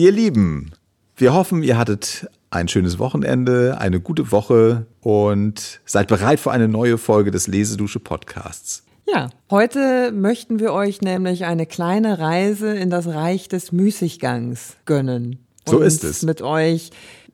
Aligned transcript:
Ihr 0.00 0.12
Lieben, 0.12 0.70
wir 1.14 1.34
hoffen, 1.34 1.62
ihr 1.62 1.76
hattet 1.76 2.26
ein 2.48 2.68
schönes 2.68 2.98
Wochenende, 2.98 3.76
eine 3.78 4.00
gute 4.00 4.32
Woche 4.32 4.86
und 5.02 5.80
seid 5.84 6.08
bereit 6.08 6.40
für 6.40 6.52
eine 6.52 6.68
neue 6.68 6.96
Folge 6.96 7.30
des 7.30 7.48
Lesedusche 7.48 8.00
Podcasts. 8.00 8.82
Ja, 9.06 9.28
heute 9.50 10.10
möchten 10.10 10.58
wir 10.58 10.72
euch 10.72 11.02
nämlich 11.02 11.44
eine 11.44 11.66
kleine 11.66 12.18
Reise 12.18 12.74
in 12.74 12.88
das 12.88 13.08
Reich 13.08 13.48
des 13.48 13.72
Müßiggangs 13.72 14.76
gönnen. 14.86 15.38
So 15.68 15.80
ist 15.80 16.02
es. 16.02 16.22
Mit 16.22 16.40
euch 16.40 16.92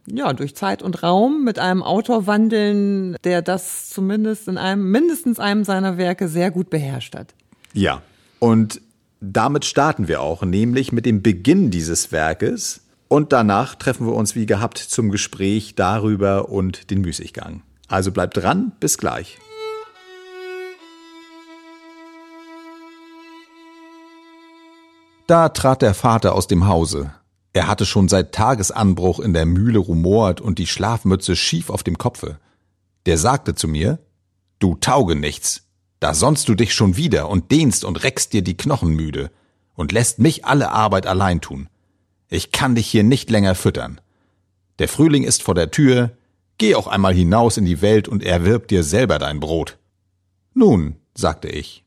ja, 0.08 0.32
durch 0.32 0.56
Zeit 0.56 0.82
und 0.82 1.04
Raum 1.04 1.44
mit 1.44 1.60
einem 1.60 1.84
Autor 1.84 2.26
wandeln, 2.26 3.14
der 3.22 3.42
das 3.42 3.90
zumindest 3.90 4.48
in 4.48 4.58
einem, 4.58 4.90
mindestens 4.90 5.38
einem 5.38 5.62
seiner 5.62 5.98
Werke 5.98 6.26
sehr 6.26 6.50
gut 6.50 6.68
beherrscht 6.70 7.14
hat. 7.14 7.32
Ja, 7.74 8.02
und 8.40 8.80
damit 9.20 9.64
starten 9.64 10.08
wir 10.08 10.20
auch, 10.20 10.42
nämlich 10.42 10.92
mit 10.92 11.06
dem 11.06 11.22
Beginn 11.22 11.70
dieses 11.70 12.12
Werkes. 12.12 12.82
Und 13.08 13.32
danach 13.32 13.76
treffen 13.76 14.06
wir 14.06 14.14
uns 14.14 14.34
wie 14.34 14.46
gehabt 14.46 14.78
zum 14.78 15.10
Gespräch 15.10 15.74
darüber 15.74 16.48
und 16.48 16.90
den 16.90 17.00
Müßiggang. 17.00 17.62
Also 17.88 18.10
bleibt 18.10 18.36
dran, 18.36 18.72
bis 18.80 18.98
gleich. 18.98 19.38
Da 25.26 25.48
trat 25.48 25.82
der 25.82 25.94
Vater 25.94 26.34
aus 26.34 26.46
dem 26.46 26.66
Hause. 26.66 27.12
Er 27.52 27.66
hatte 27.66 27.86
schon 27.86 28.08
seit 28.08 28.32
Tagesanbruch 28.32 29.18
in 29.18 29.32
der 29.32 29.46
Mühle 29.46 29.78
rumort 29.78 30.40
und 30.40 30.58
die 30.58 30.66
Schlafmütze 30.66 31.36
schief 31.36 31.70
auf 31.70 31.82
dem 31.82 31.98
Kopfe. 31.98 32.38
Der 33.06 33.18
sagte 33.18 33.54
zu 33.54 33.66
mir, 33.66 33.98
Du 34.58 34.74
tauge 34.76 35.16
nichts, 35.16 35.65
da 36.00 36.14
sonnst 36.14 36.48
du 36.48 36.54
dich 36.54 36.74
schon 36.74 36.96
wieder 36.96 37.28
und 37.28 37.50
dehnst 37.50 37.84
und 37.84 38.02
reckst 38.02 38.32
dir 38.32 38.42
die 38.42 38.56
Knochen 38.56 38.94
müde 38.94 39.30
und 39.74 39.92
lässt 39.92 40.18
mich 40.18 40.44
alle 40.44 40.70
Arbeit 40.70 41.06
allein 41.06 41.40
tun. 41.40 41.68
Ich 42.28 42.50
kann 42.50 42.74
dich 42.74 42.86
hier 42.86 43.04
nicht 43.04 43.30
länger 43.30 43.54
füttern. 43.54 44.00
Der 44.78 44.88
Frühling 44.88 45.24
ist 45.24 45.42
vor 45.42 45.54
der 45.54 45.70
Tür, 45.70 46.16
geh 46.58 46.74
auch 46.74 46.86
einmal 46.86 47.14
hinaus 47.14 47.56
in 47.56 47.64
die 47.64 47.80
Welt 47.82 48.08
und 48.08 48.22
erwirb 48.22 48.68
dir 48.68 48.82
selber 48.82 49.18
dein 49.18 49.40
Brot. 49.40 49.78
Nun, 50.54 50.96
sagte 51.14 51.48
ich, 51.48 51.84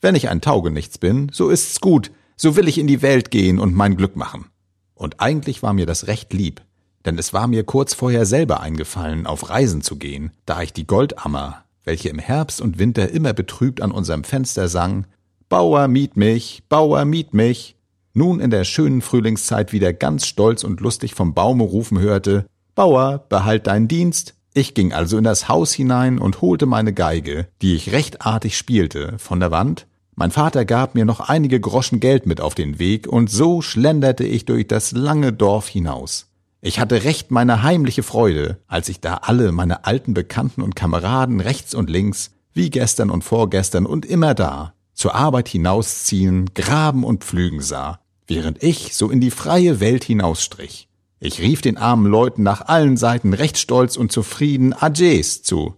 wenn 0.00 0.14
ich 0.14 0.28
ein 0.28 0.40
Taugenichts 0.40 0.98
bin, 0.98 1.30
so 1.32 1.50
ist's 1.50 1.80
gut, 1.80 2.10
so 2.36 2.56
will 2.56 2.68
ich 2.68 2.78
in 2.78 2.86
die 2.86 3.02
Welt 3.02 3.30
gehen 3.30 3.58
und 3.58 3.74
mein 3.74 3.96
Glück 3.96 4.16
machen. 4.16 4.46
Und 4.94 5.20
eigentlich 5.20 5.62
war 5.62 5.72
mir 5.72 5.86
das 5.86 6.06
recht 6.06 6.32
lieb, 6.32 6.62
denn 7.04 7.18
es 7.18 7.32
war 7.32 7.46
mir 7.46 7.64
kurz 7.64 7.94
vorher 7.94 8.26
selber 8.26 8.60
eingefallen, 8.60 9.26
auf 9.26 9.50
Reisen 9.50 9.82
zu 9.82 9.96
gehen, 9.96 10.32
da 10.46 10.62
ich 10.62 10.72
die 10.72 10.86
Goldammer, 10.86 11.64
welche 11.84 12.08
im 12.08 12.18
Herbst 12.18 12.60
und 12.60 12.78
Winter 12.78 13.10
immer 13.10 13.32
betrübt 13.32 13.80
an 13.80 13.90
unserem 13.90 14.24
Fenster 14.24 14.68
sang, 14.68 15.06
Bauer, 15.48 15.88
miet 15.88 16.16
mich, 16.16 16.62
Bauer, 16.68 17.04
miet 17.04 17.34
mich, 17.34 17.76
nun 18.12 18.40
in 18.40 18.50
der 18.50 18.64
schönen 18.64 19.02
Frühlingszeit 19.02 19.72
wieder 19.72 19.92
ganz 19.92 20.26
stolz 20.26 20.64
und 20.64 20.80
lustig 20.80 21.14
vom 21.14 21.34
Baume 21.34 21.64
rufen 21.64 21.98
hörte, 21.98 22.46
Bauer, 22.74 23.24
behalt 23.28 23.66
deinen 23.66 23.88
Dienst. 23.88 24.34
Ich 24.52 24.74
ging 24.74 24.92
also 24.92 25.18
in 25.18 25.24
das 25.24 25.48
Haus 25.48 25.72
hinein 25.72 26.18
und 26.18 26.40
holte 26.40 26.66
meine 26.66 26.92
Geige, 26.92 27.48
die 27.62 27.74
ich 27.74 27.92
recht 27.92 28.24
artig 28.24 28.56
spielte, 28.56 29.18
von 29.18 29.38
der 29.38 29.50
Wand. 29.50 29.86
Mein 30.16 30.30
Vater 30.30 30.64
gab 30.64 30.94
mir 30.94 31.04
noch 31.04 31.20
einige 31.20 31.60
Groschen 31.60 32.00
Geld 32.00 32.26
mit 32.26 32.40
auf 32.40 32.54
den 32.54 32.78
Weg, 32.78 33.06
und 33.06 33.30
so 33.30 33.62
schlenderte 33.62 34.24
ich 34.24 34.44
durch 34.44 34.66
das 34.66 34.92
lange 34.92 35.32
Dorf 35.32 35.68
hinaus. 35.68 36.29
Ich 36.62 36.78
hatte 36.78 37.04
recht 37.04 37.30
meine 37.30 37.62
heimliche 37.62 38.02
Freude, 38.02 38.58
als 38.66 38.90
ich 38.90 39.00
da 39.00 39.14
alle 39.22 39.50
meine 39.50 39.86
alten 39.86 40.12
Bekannten 40.12 40.60
und 40.60 40.76
Kameraden 40.76 41.40
rechts 41.40 41.74
und 41.74 41.88
links, 41.88 42.32
wie 42.52 42.68
gestern 42.68 43.10
und 43.10 43.24
vorgestern 43.24 43.86
und 43.86 44.04
immer 44.04 44.34
da, 44.34 44.74
zur 44.92 45.14
Arbeit 45.14 45.48
hinausziehen, 45.48 46.50
graben 46.54 47.04
und 47.04 47.24
pflügen 47.24 47.62
sah, 47.62 48.00
während 48.26 48.62
ich 48.62 48.94
so 48.94 49.08
in 49.08 49.20
die 49.20 49.30
freie 49.30 49.80
Welt 49.80 50.04
hinausstrich. 50.04 50.88
Ich 51.18 51.40
rief 51.40 51.62
den 51.62 51.78
armen 51.78 52.06
Leuten 52.06 52.42
nach 52.42 52.66
allen 52.66 52.98
Seiten 52.98 53.32
recht 53.32 53.56
stolz 53.56 53.96
und 53.96 54.12
zufrieden 54.12 54.74
Adjes 54.74 55.42
zu. 55.42 55.76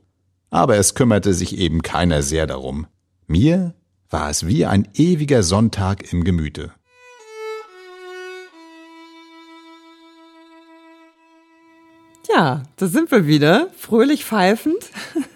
Aber 0.50 0.76
es 0.76 0.94
kümmerte 0.94 1.32
sich 1.32 1.58
eben 1.58 1.82
keiner 1.82 2.22
sehr 2.22 2.46
darum. 2.46 2.86
Mir 3.28 3.74
war 4.10 4.30
es 4.30 4.46
wie 4.46 4.66
ein 4.66 4.88
ewiger 4.94 5.42
Sonntag 5.44 6.12
im 6.12 6.24
Gemüte. 6.24 6.72
Ja, 12.34 12.62
da 12.76 12.86
sind 12.86 13.10
wir 13.10 13.26
wieder, 13.26 13.68
fröhlich 13.76 14.24
pfeifend, 14.24 14.90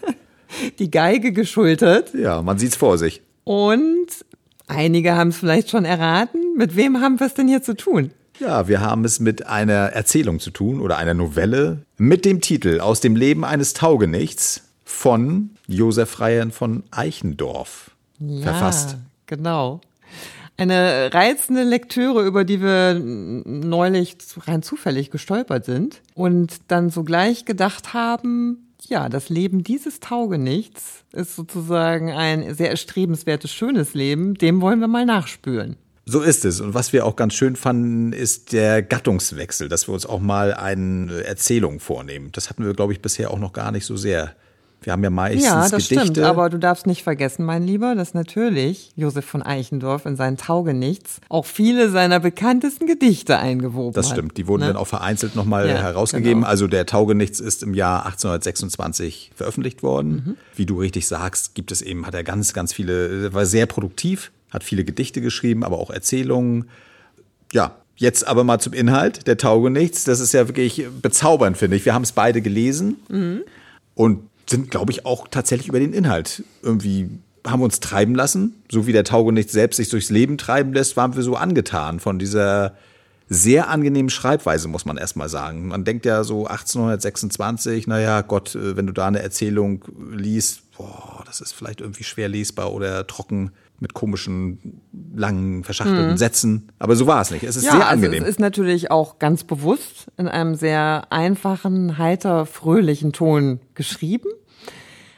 die 0.78 0.90
Geige 0.90 1.32
geschultert. 1.32 2.14
Ja, 2.14 2.42
man 2.42 2.58
sieht's 2.58 2.76
vor 2.76 2.98
sich. 2.98 3.22
Und 3.44 4.06
einige 4.66 5.14
haben 5.14 5.28
es 5.28 5.36
vielleicht 5.36 5.70
schon 5.70 5.84
erraten. 5.84 6.40
Mit 6.56 6.76
wem 6.76 7.00
haben 7.00 7.20
wir 7.20 7.26
es 7.26 7.34
denn 7.34 7.48
hier 7.48 7.62
zu 7.62 7.76
tun? 7.76 8.10
Ja, 8.38 8.68
wir 8.68 8.80
haben 8.80 9.04
es 9.04 9.18
mit 9.18 9.46
einer 9.46 9.92
Erzählung 9.92 10.40
zu 10.40 10.50
tun 10.50 10.80
oder 10.80 10.98
einer 10.98 11.14
Novelle 11.14 11.82
mit 11.96 12.24
dem 12.24 12.40
Titel 12.40 12.80
Aus 12.80 13.00
dem 13.00 13.16
Leben 13.16 13.44
eines 13.44 13.72
Taugenichts 13.72 14.62
von 14.84 15.50
Josef 15.66 16.20
Reihen 16.20 16.52
von 16.52 16.82
Eichendorff 16.90 17.90
ja, 18.18 18.42
verfasst. 18.42 18.98
Genau. 19.26 19.80
Eine 20.58 21.10
reizende 21.12 21.64
Lektüre, 21.64 22.24
über 22.26 22.44
die 22.44 22.62
wir 22.62 22.94
neulich 22.94 24.16
rein 24.46 24.62
zufällig 24.62 25.10
gestolpert 25.10 25.66
sind 25.66 26.00
und 26.14 26.54
dann 26.68 26.88
sogleich 26.88 27.44
gedacht 27.44 27.92
haben, 27.92 28.66
ja, 28.88 29.08
das 29.08 29.28
Leben 29.28 29.64
dieses 29.64 30.00
Taugenichts 30.00 31.04
ist 31.12 31.36
sozusagen 31.36 32.10
ein 32.10 32.54
sehr 32.54 32.70
erstrebenswertes, 32.70 33.52
schönes 33.52 33.94
Leben, 33.94 34.34
dem 34.34 34.60
wollen 34.60 34.80
wir 34.80 34.88
mal 34.88 35.04
nachspüren. 35.04 35.76
So 36.06 36.20
ist 36.20 36.44
es. 36.44 36.60
Und 36.60 36.72
was 36.72 36.92
wir 36.92 37.04
auch 37.04 37.16
ganz 37.16 37.34
schön 37.34 37.56
fanden, 37.56 38.12
ist 38.12 38.52
der 38.52 38.80
Gattungswechsel, 38.80 39.68
dass 39.68 39.88
wir 39.88 39.92
uns 39.92 40.06
auch 40.06 40.20
mal 40.20 40.54
eine 40.54 41.24
Erzählung 41.24 41.80
vornehmen. 41.80 42.30
Das 42.32 42.48
hatten 42.48 42.64
wir, 42.64 42.74
glaube 42.74 42.92
ich, 42.92 43.02
bisher 43.02 43.32
auch 43.32 43.40
noch 43.40 43.52
gar 43.52 43.72
nicht 43.72 43.84
so 43.84 43.96
sehr 43.96 44.36
wir 44.86 44.92
haben 44.92 45.02
ja 45.02 45.10
meistens 45.10 45.44
Ja, 45.44 45.68
das 45.68 45.88
Gedichte. 45.88 46.00
stimmt, 46.12 46.18
aber 46.20 46.48
du 46.48 46.58
darfst 46.58 46.86
nicht 46.86 47.02
vergessen, 47.02 47.44
mein 47.44 47.64
Lieber, 47.66 47.96
dass 47.96 48.14
natürlich 48.14 48.92
Josef 48.94 49.24
von 49.24 49.42
Eichendorff 49.42 50.06
in 50.06 50.14
seinen 50.16 50.36
Taugenichts 50.36 51.20
auch 51.28 51.44
viele 51.44 51.90
seiner 51.90 52.20
bekanntesten 52.20 52.86
Gedichte 52.86 53.36
eingewoben 53.38 53.92
Das 53.94 54.06
hat. 54.10 54.16
stimmt, 54.16 54.36
die 54.36 54.46
wurden 54.46 54.60
ne? 54.62 54.68
dann 54.68 54.76
auch 54.76 54.86
vereinzelt 54.86 55.34
nochmal 55.34 55.68
Ja, 55.68 55.74
herausgegeben. 55.74 56.40
genau. 56.42 56.46
Also 56.46 56.68
der 56.68 56.86
Taugenichts 56.86 57.40
ist 57.40 57.64
im 57.64 57.74
Jahr 57.74 58.06
1826 58.06 59.32
veröffentlicht 59.34 59.82
worden. 59.82 60.10
Mhm. 60.24 60.36
Wie 60.54 60.66
du 60.66 60.78
richtig 60.78 61.06
sagst, 61.08 61.54
gibt 61.54 61.72
es 61.72 61.82
eben, 61.82 62.06
hat 62.06 62.14
er 62.14 62.24
ganz, 62.24 62.52
ganz 62.52 62.72
viele, 62.72 63.34
war 63.34 63.44
sehr 63.44 63.66
produktiv, 63.66 64.30
hat 64.50 64.62
viele 64.64 64.84
Gedichte 64.84 65.20
geschrieben, 65.20 65.64
aber 65.64 65.78
auch 65.78 65.90
Erzählungen. 65.90 66.68
Ja, 67.52 67.76
jetzt 67.96 68.26
aber 68.28 68.44
mal 68.44 68.60
zum 68.60 68.72
Inhalt, 68.72 69.26
der 69.26 69.36
Taugenichts. 69.36 70.04
Das 70.04 70.20
ist 70.20 70.32
ja 70.32 70.46
wirklich 70.48 70.86
bezaubernd, 71.02 71.56
finde 71.56 71.76
ich. 71.76 71.84
Wir 71.84 71.94
haben 71.94 72.02
es 72.02 72.12
beide 72.12 72.40
gelesen 72.40 72.96
Mhm. 73.08 73.40
und 73.94 74.20
sind, 74.48 74.70
glaube 74.70 74.92
ich, 74.92 75.04
auch 75.06 75.28
tatsächlich 75.28 75.68
über 75.68 75.80
den 75.80 75.92
Inhalt 75.92 76.44
irgendwie 76.62 77.10
haben 77.46 77.62
uns 77.62 77.80
treiben 77.80 78.14
lassen, 78.14 78.62
so 78.70 78.86
wie 78.86 78.92
der 78.92 79.04
Taugenichts 79.04 79.52
selbst 79.52 79.76
sich 79.76 79.88
durchs 79.88 80.10
Leben 80.10 80.36
treiben 80.36 80.72
lässt, 80.72 80.96
waren 80.96 81.14
wir 81.14 81.22
so 81.22 81.36
angetan 81.36 82.00
von 82.00 82.18
dieser 82.18 82.74
sehr 83.28 83.68
angenehmen 83.68 84.10
Schreibweise, 84.10 84.68
muss 84.68 84.84
man 84.84 84.96
erstmal 84.96 85.28
sagen. 85.28 85.68
Man 85.68 85.84
denkt 85.84 86.06
ja 86.06 86.22
so 86.22 86.46
1826, 86.46 87.86
naja, 87.86 88.22
Gott, 88.22 88.54
äh, 88.54 88.76
wenn 88.76 88.86
du 88.86 88.92
da 88.92 89.06
eine 89.06 89.20
Erzählung 89.20 89.84
liest, 90.12 90.70
boah, 90.76 91.22
das 91.26 91.40
ist 91.40 91.52
vielleicht 91.52 91.80
irgendwie 91.80 92.04
schwer 92.04 92.28
lesbar 92.28 92.72
oder 92.72 93.06
trocken 93.06 93.50
mit 93.78 93.94
komischen, 93.94 94.80
langen, 95.14 95.64
verschachtelten 95.64 96.16
Sätzen. 96.16 96.72
Aber 96.78 96.96
so 96.96 97.06
war 97.06 97.20
es 97.20 97.30
nicht. 97.30 97.42
Es 97.44 97.56
ist 97.56 97.64
ja, 97.64 97.72
sehr 97.72 97.88
also 97.88 98.06
angenehm. 98.06 98.22
es 98.22 98.28
ist 98.28 98.40
natürlich 98.40 98.90
auch 98.90 99.18
ganz 99.18 99.44
bewusst 99.44 100.06
in 100.16 100.28
einem 100.28 100.54
sehr 100.54 101.06
einfachen, 101.10 101.98
heiter, 101.98 102.46
fröhlichen 102.46 103.12
Ton 103.12 103.60
geschrieben. 103.74 104.28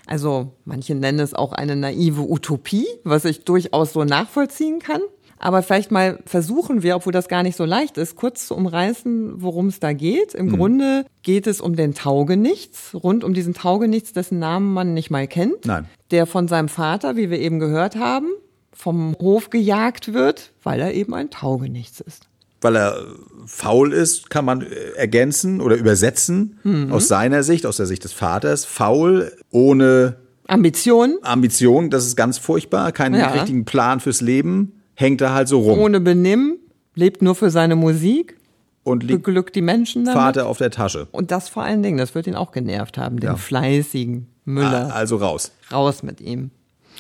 Also 0.07 0.53
manche 0.65 0.95
nennen 0.95 1.21
es 1.21 1.35
auch 1.35 1.53
eine 1.53 1.77
naive 1.77 2.23
Utopie, 2.23 2.87
was 3.05 3.25
ich 3.25 3.45
durchaus 3.45 3.93
so 3.93 4.05
nachvollziehen 4.05 4.79
kann. 4.79 5.03
Aber 5.39 5.63
vielleicht 5.63 5.91
mal 5.91 6.19
versuchen 6.27 6.83
wir, 6.83 6.97
obwohl 6.97 7.13
das 7.13 7.29
gar 7.29 7.43
nicht 7.43 7.57
so 7.57 7.65
leicht 7.65 7.97
ist, 7.97 8.17
kurz 8.17 8.49
zu 8.49 8.57
umreißen, 8.57 9.41
worum 9.41 9.69
es 9.69 9.79
da 9.79 9.93
geht. 9.93 10.35
Im 10.35 10.57
Grunde 10.57 11.05
geht 11.23 11.47
es 11.47 11.61
um 11.61 11.77
den 11.77 11.95
Taugenichts, 11.95 12.95
rund 12.95 13.23
um 13.23 13.35
diesen 13.35 13.55
Taugenichts, 13.55 14.13
dessen 14.13 14.39
Namen 14.39 14.73
man 14.73 14.95
nicht 14.95 15.11
mal 15.11 15.29
kennt. 15.29 15.65
Nein. 15.65 15.87
Der 16.11 16.27
von 16.27 16.49
seinem 16.49 16.69
Vater, 16.69 17.17
wie 17.17 17.31
wir 17.31 17.39
eben 17.39 17.61
gehört 17.61 17.97
haben, 17.97 18.29
vom 18.79 19.17
Hof 19.21 19.51
gejagt 19.51 20.15
wird, 20.15 20.53
weil 20.63 20.81
er 20.81 20.95
eben 20.95 21.13
ein 21.15 21.31
Taugenichts 21.31 22.01
ist. 22.01 22.25
weil 22.61 22.75
er 22.77 22.97
faul 23.47 23.93
ist, 23.93 24.31
kann 24.31 24.45
man 24.45 24.63
äh, 24.63 24.67
ergänzen 24.97 25.61
oder 25.61 25.77
übersetzen 25.77 26.59
Mhm. 26.65 26.93
aus 26.93 27.07
seiner 27.07 27.43
Sicht, 27.45 27.67
aus 27.67 27.77
der 27.77 27.87
Sicht 27.87 28.03
des 28.03 28.13
Vaters. 28.13 28.65
Faul, 28.65 29.33
ohne 29.53 30.17
Ambition, 30.49 31.19
Ambition, 31.23 31.89
das 31.91 32.05
ist 32.07 32.17
ganz 32.17 32.39
furchtbar, 32.39 32.91
keinen 32.93 33.15
Ja. 33.15 33.29
richtigen 33.31 33.65
Plan 33.65 34.01
fürs 34.01 34.21
Leben, 34.21 34.73
hängt 34.95 35.21
er 35.21 35.35
halt 35.35 35.47
so 35.47 35.61
rum 35.61 35.79
ohne 35.79 36.01
Benimm, 36.01 36.57
lebt 36.97 37.23
nur 37.23 37.35
für 37.37 37.51
seine 37.51 37.77
Musik, 37.77 38.37
und 38.85 39.07
beglückt 39.07 39.55
die 39.55 39.61
Menschen 39.63 40.05
damit. 40.07 40.19
Vater 40.21 40.47
auf 40.47 40.57
der 40.59 40.71
Tasche. 40.71 41.07
Und 41.13 41.31
das 41.31 41.49
vor 41.51 41.63
allen 41.63 41.83
Dingen, 41.83 41.99
das 41.99 42.15
wird 42.17 42.27
ihn 42.27 42.35
auch 42.35 42.51
genervt 42.53 42.97
haben, 42.99 43.21
den 43.21 43.31
Ja. 43.31 43.37
fleißigen 43.37 44.27
Müller. 44.47 44.95
Also 44.95 45.17
raus. 45.17 45.53
Raus 45.71 46.03
mit 46.03 46.21
ihm. 46.23 46.51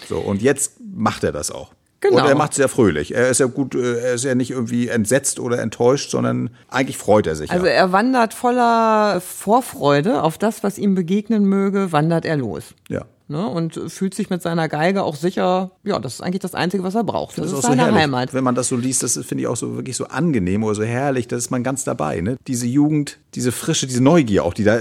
So, 0.07 0.19
und 0.19 0.43
jetzt 0.43 0.75
macht 0.81 1.25
er 1.25 1.33
das 1.33 1.51
auch. 1.51 1.73
Genau. 2.01 2.23
Und 2.23 2.29
er 2.29 2.37
macht 2.37 2.53
es 2.53 2.57
sehr 2.57 2.69
fröhlich. 2.69 3.15
Er 3.15 3.29
ist 3.29 3.41
ja 3.41 3.47
gut, 3.47 3.75
äh, 3.75 4.01
er 4.01 4.15
ist 4.15 4.25
ja 4.25 4.35
nicht 4.35 4.51
irgendwie 4.53 4.89
entsetzt 4.89 5.41
oder 5.41 5.61
enttäuscht, 5.61 6.11
sondern 6.11 6.51
eigentlich 6.69 6.97
freut 6.97 7.27
er 7.27 7.35
sich. 7.35 7.51
Also 7.51 7.67
ja. 7.67 7.73
er 7.73 7.93
wandert 7.93 8.35
voller 8.35 9.21
Vorfreude 9.21 10.23
auf 10.23 10.39
das, 10.39 10.63
was 10.63 10.79
ihm 10.79 10.95
begegnen 10.95 11.45
möge, 11.45 11.91
wandert 11.91 12.25
er 12.25 12.37
los. 12.37 12.75
ja. 12.89 13.05
Ne, 13.31 13.47
und 13.47 13.79
fühlt 13.89 14.15
sich 14.15 14.31
mit 14.31 14.41
seiner 14.41 14.71
Geige 14.71 15.03
auch 15.03 15.15
sicher, 15.15 15.73
ja, 15.85 15.99
das 15.99 16.15
ist 16.15 16.21
eigentlich 16.23 16.41
das 16.41 16.55
Einzige, 16.55 16.83
was 16.83 16.95
er 16.95 17.05
braucht. 17.05 17.37
Das, 17.37 17.43
Das 17.43 17.47
ist 17.47 17.53
ist 17.53 17.59
auch 17.59 17.63
so 17.63 17.69
seine 17.69 17.83
herrlich. 17.83 18.01
Heimat. 18.01 18.33
Wenn 18.33 18.43
man 18.43 18.55
das 18.55 18.69
so 18.69 18.77
liest, 18.77 19.03
das 19.03 19.19
finde 19.19 19.43
ich 19.43 19.47
auch 19.49 19.57
so 19.57 19.77
wirklich 19.77 19.97
so 19.97 20.07
angenehm 20.07 20.65
oder 20.65 20.75
so 20.75 20.83
herrlich, 20.83 21.29
da 21.29 21.37
ist 21.37 21.51
man 21.51 21.63
ganz 21.63 21.85
dabei. 21.85 22.23
Ne? 22.23 22.39
Diese 22.47 22.67
Jugend, 22.67 23.19
diese 23.35 23.53
Frische, 23.53 23.87
diese 23.87 24.03
Neugier 24.03 24.45
auch, 24.47 24.55
die 24.55 24.65
da 24.65 24.79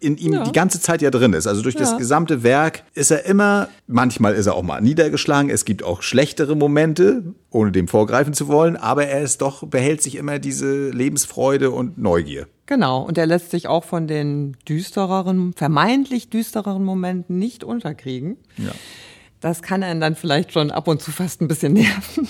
in 0.00 0.16
ihm 0.18 0.32
Ja. 0.32 0.42
die 0.42 0.50
ganze 0.50 0.80
Zeit 0.80 1.02
ja 1.02 1.10
drin 1.12 1.34
ist. 1.34 1.46
Also 1.46 1.62
durch 1.62 1.76
das 1.76 1.92
Ja. 1.92 1.98
gesamte 1.98 2.42
Werk 2.42 2.82
ist 2.94 3.12
er 3.12 3.26
immer, 3.26 3.68
manchmal 3.86 4.34
ist 4.34 4.46
er 4.46 4.56
auch 4.56 4.64
mal 4.64 4.80
niedergeschlagen, 4.80 5.48
es 5.48 5.64
gibt 5.64 5.84
auch 5.84 6.02
schlechtere 6.02 6.56
Momente, 6.56 7.22
ohne 7.50 7.70
dem 7.70 7.86
vorgreifen 7.86 8.34
zu 8.34 8.48
wollen, 8.48 8.76
aber 8.76 9.06
er 9.06 9.22
ist 9.22 9.40
doch, 9.40 9.68
behält 9.68 10.02
sich 10.02 10.16
immer 10.16 10.40
diese 10.40 10.90
Lebensfreude 10.90 11.70
und 11.70 11.96
Neugier. 11.96 12.48
Genau, 12.66 13.02
und 13.02 13.18
er 13.18 13.26
lässt 13.26 13.50
sich 13.50 13.68
auch 13.68 13.84
von 13.84 14.06
den 14.06 14.56
düstereren, 14.68 15.52
vermeintlich 15.54 16.30
düstereren 16.30 16.82
Momenten 16.84 17.38
nicht 17.38 17.62
unterkriegen. 17.64 18.36
Ja. 18.56 18.72
Das 19.40 19.60
kann 19.60 19.82
einen 19.82 20.00
dann 20.00 20.14
vielleicht 20.16 20.52
schon 20.54 20.70
ab 20.70 20.88
und 20.88 21.02
zu 21.02 21.12
fast 21.12 21.42
ein 21.42 21.48
bisschen 21.48 21.74
nerven. 21.74 22.26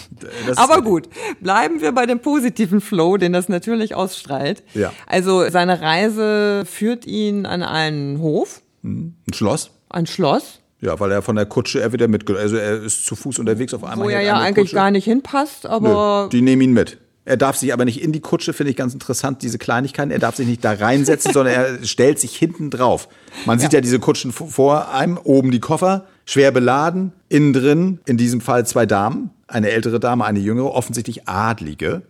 das 0.49 0.57
Aber 0.59 0.83
gut, 0.83 1.09
bleiben 1.41 1.81
wir 1.81 1.93
bei 1.93 2.07
dem 2.07 2.19
positiven 2.19 2.81
Flow, 2.81 3.17
den 3.17 3.33
das 3.33 3.49
natürlich 3.49 3.95
ausstrahlt. 3.95 4.65
Ja. 4.75 4.93
Also 5.07 5.49
seine 5.49 5.81
Reise 5.81 6.65
führt 6.67 7.07
ihn 7.07 7.47
an 7.47 7.63
einen 7.63 8.19
Hof, 8.19 8.63
Ein 8.83 9.15
Schloss? 9.33 9.71
ein 9.91 10.07
Schloss, 10.07 10.59
Ja, 10.81 10.99
weil 10.99 11.13
er 11.13 11.23
von 11.23 11.37
der 11.37 11.47
Kutsche, 11.47 11.81
er 11.81 11.93
wird 11.93 12.01
ja 12.01 12.09
mit, 12.09 12.29
also 12.29 12.57
er 12.57 12.83
ist 12.83 13.07
zu 13.07 13.15
Fuß 13.15 13.39
unterwegs 13.39 13.73
auf 13.75 13.85
einmal. 13.85 14.07
wo 14.09 14.11
er 14.11 14.23
ja 14.23 14.39
eigentlich 14.41 14.65
Kutsche. 14.71 14.75
gar 14.75 14.91
nicht 14.91 15.05
hinpasst, 15.05 15.67
aber 15.67 16.25
Nö, 16.25 16.29
die 16.31 16.43
nehmen 16.43 16.63
ihn 16.63 16.73
mit. 16.73 16.99
Er 17.26 17.37
darf 17.38 17.56
sich 17.56 17.73
aber 17.73 17.85
nicht 17.87 18.03
in 18.03 18.12
die 18.12 18.21
Kutsche, 18.21 18.53
finde 18.53 18.71
ich 18.71 18.76
ganz 18.76 18.93
interessant, 18.93 19.41
diese 19.43 19.56
Kleinigkeiten. 19.59 20.11
Er 20.11 20.19
darf 20.19 20.37
sich 20.37 20.47
nicht 20.47 20.62
da 20.65 20.73
reinsetzen, 20.73 21.32
sondern 21.32 21.55
er 21.55 21.82
stellt 21.85 22.19
sich 22.19 22.37
hinten 22.37 22.71
drauf. 22.71 23.09
Man 23.47 23.59
sieht 23.59 23.73
ja, 23.73 23.81
diese 23.81 23.99
Kutschen 23.99 24.31
vor 24.32 24.93
einem, 24.93 25.19
oben 25.23 25.50
die 25.50 25.61
Koffer, 25.61 26.05
schwer 26.26 26.50
beladen, 26.53 27.12
innen 27.31 27.53
drin, 27.55 28.00
in 28.05 28.17
diesem 28.19 28.41
Fall 28.43 28.67
zwei 28.67 28.85
Damen, 28.85 29.31
eine 29.49 29.71
ältere 29.71 30.00
Dame, 30.00 30.25
eine 30.25 30.38
jüngere, 30.38 30.73
offensichtlich 30.75 31.26
Adlige, 31.29 32.03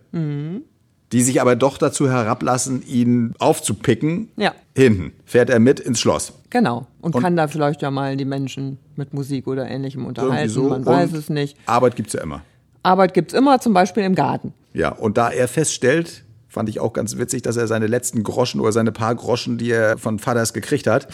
die 1.11 1.21
sich 1.21 1.39
aber 1.39 1.55
doch 1.55 1.77
dazu 1.77 2.09
herablassen, 2.09 2.83
ihn 2.85 3.33
aufzupicken. 3.39 4.29
Ja. 4.35 4.53
Hinten 4.75 5.13
fährt 5.25 5.49
er 5.49 5.59
mit 5.59 5.79
ins 5.79 5.99
Schloss. 6.01 6.33
genau. 6.49 6.87
Und, 7.01 7.15
Und- 7.15 7.21
kann 7.21 7.35
da 7.37 7.47
vielleicht 7.47 7.81
ja 7.81 7.91
mal 7.91 8.17
die 8.17 8.25
Menschen 8.25 8.79
mit 8.95 9.13
Musik 9.13 9.47
oder 9.47 9.65
ähnlichem 9.69 10.05
unterhalten, 10.05 10.49
so. 10.49 10.63
man 10.63 10.85
weiß 10.85 11.13
es 11.13 11.29
nicht. 11.29 11.55
Arbeit 11.67 11.95
gibt's 11.95 12.13
ja 12.13 12.21
immer. 12.21 12.41
Arbeit 12.83 13.13
gibt's 13.13 13.33
immer, 13.33 13.59
zum 13.61 13.73
Beispiel 13.73 14.03
im 14.03 14.15
Garten. 14.15 14.53
Ja, 14.75 14.89
und 14.89 15.17
da 15.17 15.29
er 15.29 15.47
feststellt, 15.47 16.25
fand 16.49 16.67
ich 16.67 16.81
auch 16.81 16.91
ganz 16.91 17.17
witzig, 17.17 17.41
dass 17.43 17.55
er 17.55 17.65
seine 17.65 17.87
letzten 17.87 18.23
Groschen 18.23 18.59
oder 18.59 18.73
seine 18.73 18.91
paar 18.91 19.15
Groschen, 19.15 19.57
die 19.57 19.71
er 19.71 19.97
von 19.97 20.19
Vaters 20.19 20.53
gekriegt 20.53 20.85
hat, 20.85 21.07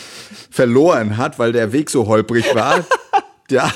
verloren 0.49 1.17
hat, 1.17 1.37
weil 1.37 1.51
der 1.51 1.71
Weg 1.71 1.91
so 1.91 2.07
holprig 2.07 2.55
war. 2.55 2.83
ja, 3.51 3.71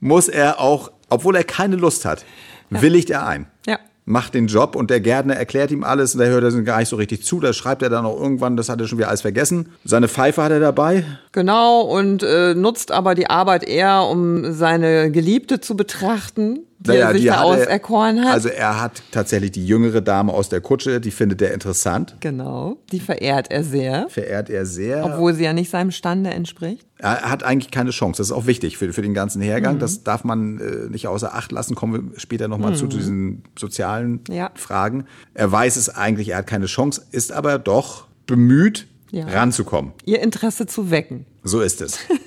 muss 0.00 0.28
er 0.28 0.60
auch, 0.60 0.92
obwohl 1.08 1.34
er 1.34 1.44
keine 1.44 1.76
Lust 1.76 2.04
hat, 2.04 2.26
willigt 2.68 3.08
er 3.08 3.26
ein. 3.26 3.46
Ja. 3.66 3.78
Macht 4.04 4.34
den 4.34 4.48
Job 4.48 4.76
und 4.76 4.90
der 4.90 5.00
Gärtner 5.00 5.34
erklärt 5.34 5.70
ihm 5.70 5.84
alles 5.84 6.14
und 6.14 6.18
der 6.18 6.28
hört 6.28 6.44
er 6.44 6.62
gar 6.62 6.80
nicht 6.80 6.88
so 6.88 6.96
richtig 6.96 7.24
zu. 7.24 7.40
Da 7.40 7.54
schreibt 7.54 7.82
er 7.82 7.88
dann 7.88 8.04
auch 8.04 8.20
irgendwann, 8.20 8.58
das 8.58 8.68
hat 8.68 8.80
er 8.80 8.86
schon 8.86 8.98
wieder 8.98 9.08
alles 9.08 9.22
vergessen. 9.22 9.70
Seine 9.84 10.08
Pfeife 10.08 10.42
hat 10.42 10.50
er 10.50 10.60
dabei. 10.60 11.04
Genau, 11.30 11.82
und 11.82 12.22
äh, 12.22 12.54
nutzt 12.54 12.90
aber 12.92 13.14
die 13.14 13.30
Arbeit 13.30 13.64
eher, 13.64 14.02
um 14.02 14.52
seine 14.52 15.10
Geliebte 15.10 15.60
zu 15.60 15.76
betrachten, 15.76 16.66
die 16.82 16.90
Naja, 16.90 17.08
er 17.08 17.12
sich 17.14 17.24
da 17.26 17.32
hat 17.32 17.38
er- 17.40 17.44
auserkoren 17.44 18.24
hat. 18.24 18.32
Also 18.32 18.48
er 18.48 18.80
hat 18.80 19.02
tatsächlich 19.12 19.52
die 19.52 19.64
jüngere 19.66 20.00
Dame 20.00 20.32
aus 20.32 20.48
der 20.48 20.60
Kutsche, 20.60 21.00
die 21.00 21.10
findet 21.10 21.40
er 21.42 21.52
interessant. 21.54 22.16
genau, 22.20 22.76
die 22.92 23.00
verehrt 23.00 23.50
er 23.50 23.62
sehr, 23.64 24.08
Verehrt 24.08 24.50
er 24.50 24.66
sehr. 24.66 25.04
obwohl 25.04 25.34
sie 25.34 25.44
ja 25.44 25.52
nicht 25.52 25.70
seinem 25.70 25.90
Stande 25.92 26.30
entspricht. 26.30 26.86
Er 26.98 27.22
hat 27.30 27.42
eigentlich 27.42 27.70
keine 27.70 27.90
Chance. 27.90 28.18
Das 28.18 28.28
ist 28.28 28.32
auch 28.32 28.46
wichtig 28.46 28.78
für, 28.78 28.92
für 28.92 29.02
den 29.02 29.14
ganzen 29.14 29.42
Hergang. 29.42 29.78
Das 29.80 30.04
darf 30.04 30.22
man 30.24 30.60
äh, 30.60 30.88
nicht 30.90 31.08
außer 31.08 31.34
Acht 31.34 31.50
lassen. 31.50 31.74
Kommen 31.74 32.12
wir 32.12 32.20
später 32.20 32.46
nochmal 32.48 32.76
zu 32.76 32.86
diesen 32.86 33.42
sozialen 33.58 34.20
Ja. 34.30 34.50
Fragen. 34.54 35.06
Er 35.34 35.50
weiß 35.50 35.76
es 35.76 35.88
eigentlich, 35.88 36.28
er 36.28 36.38
hat 36.38 36.46
keine 36.46 36.66
Chance, 36.66 37.02
ist 37.10 37.32
aber 37.32 37.58
doch 37.58 38.06
bemüht, 38.26 38.86
Ja. 39.10 39.26
ranzukommen. 39.26 39.92
Ihr 40.04 40.20
Interesse 40.22 40.66
zu 40.66 40.90
wecken. 40.90 41.26
So 41.42 41.60
ist 41.60 41.80
es. 41.82 41.98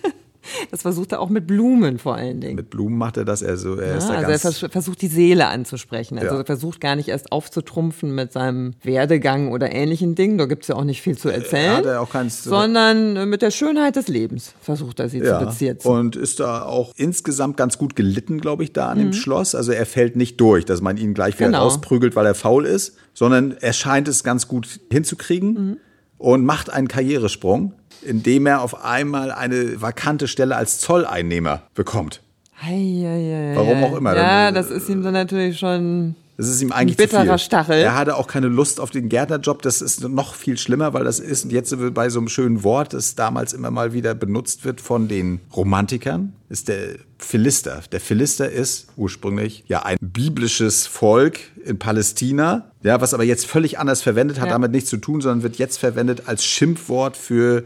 Das 0.72 0.82
versucht 0.82 1.12
er 1.12 1.20
auch 1.22 1.30
mit 1.30 1.48
Blumen 1.48 2.00
vor 2.00 2.16
allen 2.16 2.42
Dingen. 2.42 2.56
Mit 2.56 2.70
Blumen 2.70 2.98
macht 2.98 3.18
er 3.18 3.26
das. 3.26 3.42
Er, 3.42 3.58
so, 3.58 3.76
er 3.76 3.98
ist 3.98 4.04
Ja, 4.10 4.14
da 4.14 4.16
also 4.20 4.32
er 4.32 4.40
ganz. 4.40 4.42
vers 4.60 4.72
versucht 4.72 5.02
die 5.02 5.08
Seele 5.08 5.48
anzusprechen. 5.48 6.18
Also 6.18 6.34
Ja. 6.36 6.40
er 6.42 6.46
versucht 6.46 6.82
gar 6.82 6.96
nicht 6.96 7.08
erst 7.10 7.32
aufzutrumpfen 7.32 8.14
mit 8.14 8.32
seinem 8.34 8.74
Werdegang 8.84 9.52
oder 9.52 9.72
ähnlichen 9.72 10.16
Dingen. 10.16 10.38
Da 10.38 10.46
gibt's 10.46 10.68
ja 10.68 10.76
auch 10.76 10.84
nicht 10.84 11.02
viel 11.02 11.18
zu 11.18 11.30
erzählen. 11.30 11.78
hat 11.78 11.86
er 11.86 12.02
auch 12.02 12.10
keins- 12.10 12.44
sondern 12.44 13.16
äh, 13.16 13.26
mit 13.26 13.42
der 13.42 13.52
Schönheit 13.52 13.96
des 13.96 14.08
Lebens 14.08 14.54
versucht 14.62 15.00
er 15.00 15.10
sie 15.10 15.20
ja, 15.20 15.40
zu 15.40 15.46
beziehen. 15.46 15.78
und 15.84 16.16
ist 16.16 16.40
da 16.40 16.64
auch 16.64 16.92
insgesamt 16.96 17.58
ganz 17.58 17.78
gut 17.78 17.96
gelitten, 17.96 18.40
glaube 18.42 18.64
ich, 18.64 18.74
da 18.74 18.90
an 18.90 18.98
Mhm. 18.98 19.02
dem 19.04 19.14
Schloss. 19.14 19.56
Also 19.56 19.72
er 19.72 19.86
fällt 19.86 20.16
nicht 20.16 20.40
durch, 20.42 20.66
dass 20.66 20.82
man 20.82 20.98
ihn 20.98 21.14
gleich 21.14 21.36
wieder 21.40 21.48
Genau. 21.48 21.64
rausprügelt, 21.64 22.16
weil 22.16 22.26
er 22.26 22.36
faul 22.36 22.66
ist, 22.66 22.98
sondern 23.14 23.56
er 23.60 23.74
scheint 23.74 24.08
es 24.08 24.24
ganz 24.24 24.48
gut 24.48 24.80
hinzukriegen 24.92 25.54
Mhm. 25.54 25.78
und 26.18 26.46
macht 26.46 26.70
einen 26.72 26.88
Karrieresprung, 26.88 27.74
indem 28.06 28.46
er 28.46 28.62
auf 28.62 28.84
einmal 28.86 29.32
eine 29.32 29.82
vakante 29.82 30.28
Stelle 30.28 30.56
als 30.56 30.80
Zolleinnehmer 30.80 31.64
bekommt. 31.74 32.22
Warum 32.62 33.84
auch 33.84 33.98
immer. 33.98 34.16
Ja, 34.16 34.46
Dann, 34.46 34.56
das 34.56 34.72
ist 34.72 34.90
ihm 34.90 35.04
dann 35.04 35.14
natürlich 35.14 35.60
schon. 35.60 36.16
Das 36.38 36.50
ist 36.50 36.62
ihm 36.62 36.74
eigentlich 36.74 37.00
Ein 37.00 37.04
bitterer. 37.10 37.38
Stachel. 37.38 37.76
Er 37.78 37.96
hatte 37.96 38.18
auch 38.18 38.28
keine 38.28 38.48
Lust 38.48 38.82
auf 38.82 38.90
den 38.90 39.08
Gärtnerjob. 39.08 39.62
Das 39.62 39.82
ist 39.82 40.04
noch 40.08 40.36
viel 40.36 40.58
schlimmer, 40.58 40.94
weil 40.94 41.06
das 41.06 41.22
ist, 41.22 41.46
und 41.46 41.54
jetzt 41.54 41.74
bei 41.94 42.10
so 42.10 42.20
einem 42.20 42.28
schönen 42.28 42.64
Wort, 42.66 42.92
das 42.94 43.16
damals 43.16 43.54
immer 43.54 43.72
mal 43.72 43.94
wieder 43.94 44.14
benutzt 44.16 44.66
wird 44.66 44.82
von 44.82 45.08
den 45.08 45.40
Romantikern, 45.56 46.34
ist 46.50 46.68
der 46.68 46.96
Philister. 47.20 47.84
Der 47.94 48.02
Philister 48.02 48.52
ist 48.52 48.88
ursprünglich 48.98 49.64
ja 49.68 49.84
ein 49.84 49.98
biblisches 50.02 50.88
Volk 50.88 51.40
in 51.64 51.80
Palästina, 51.80 52.70
ja, 52.84 53.00
was 53.00 53.14
aber 53.14 53.24
jetzt 53.24 53.46
völlig 53.46 53.80
anders 53.80 54.02
verwendet, 54.02 54.40
hat 54.42 54.48
Ja. 54.48 54.54
damit 54.54 54.72
nichts 54.74 54.90
zu 54.90 54.98
tun, 54.98 55.22
sondern 55.22 55.42
wird 55.42 55.56
jetzt 55.56 55.78
verwendet 55.78 56.24
als 56.26 56.44
Schimpfwort 56.44 57.16
für 57.16 57.64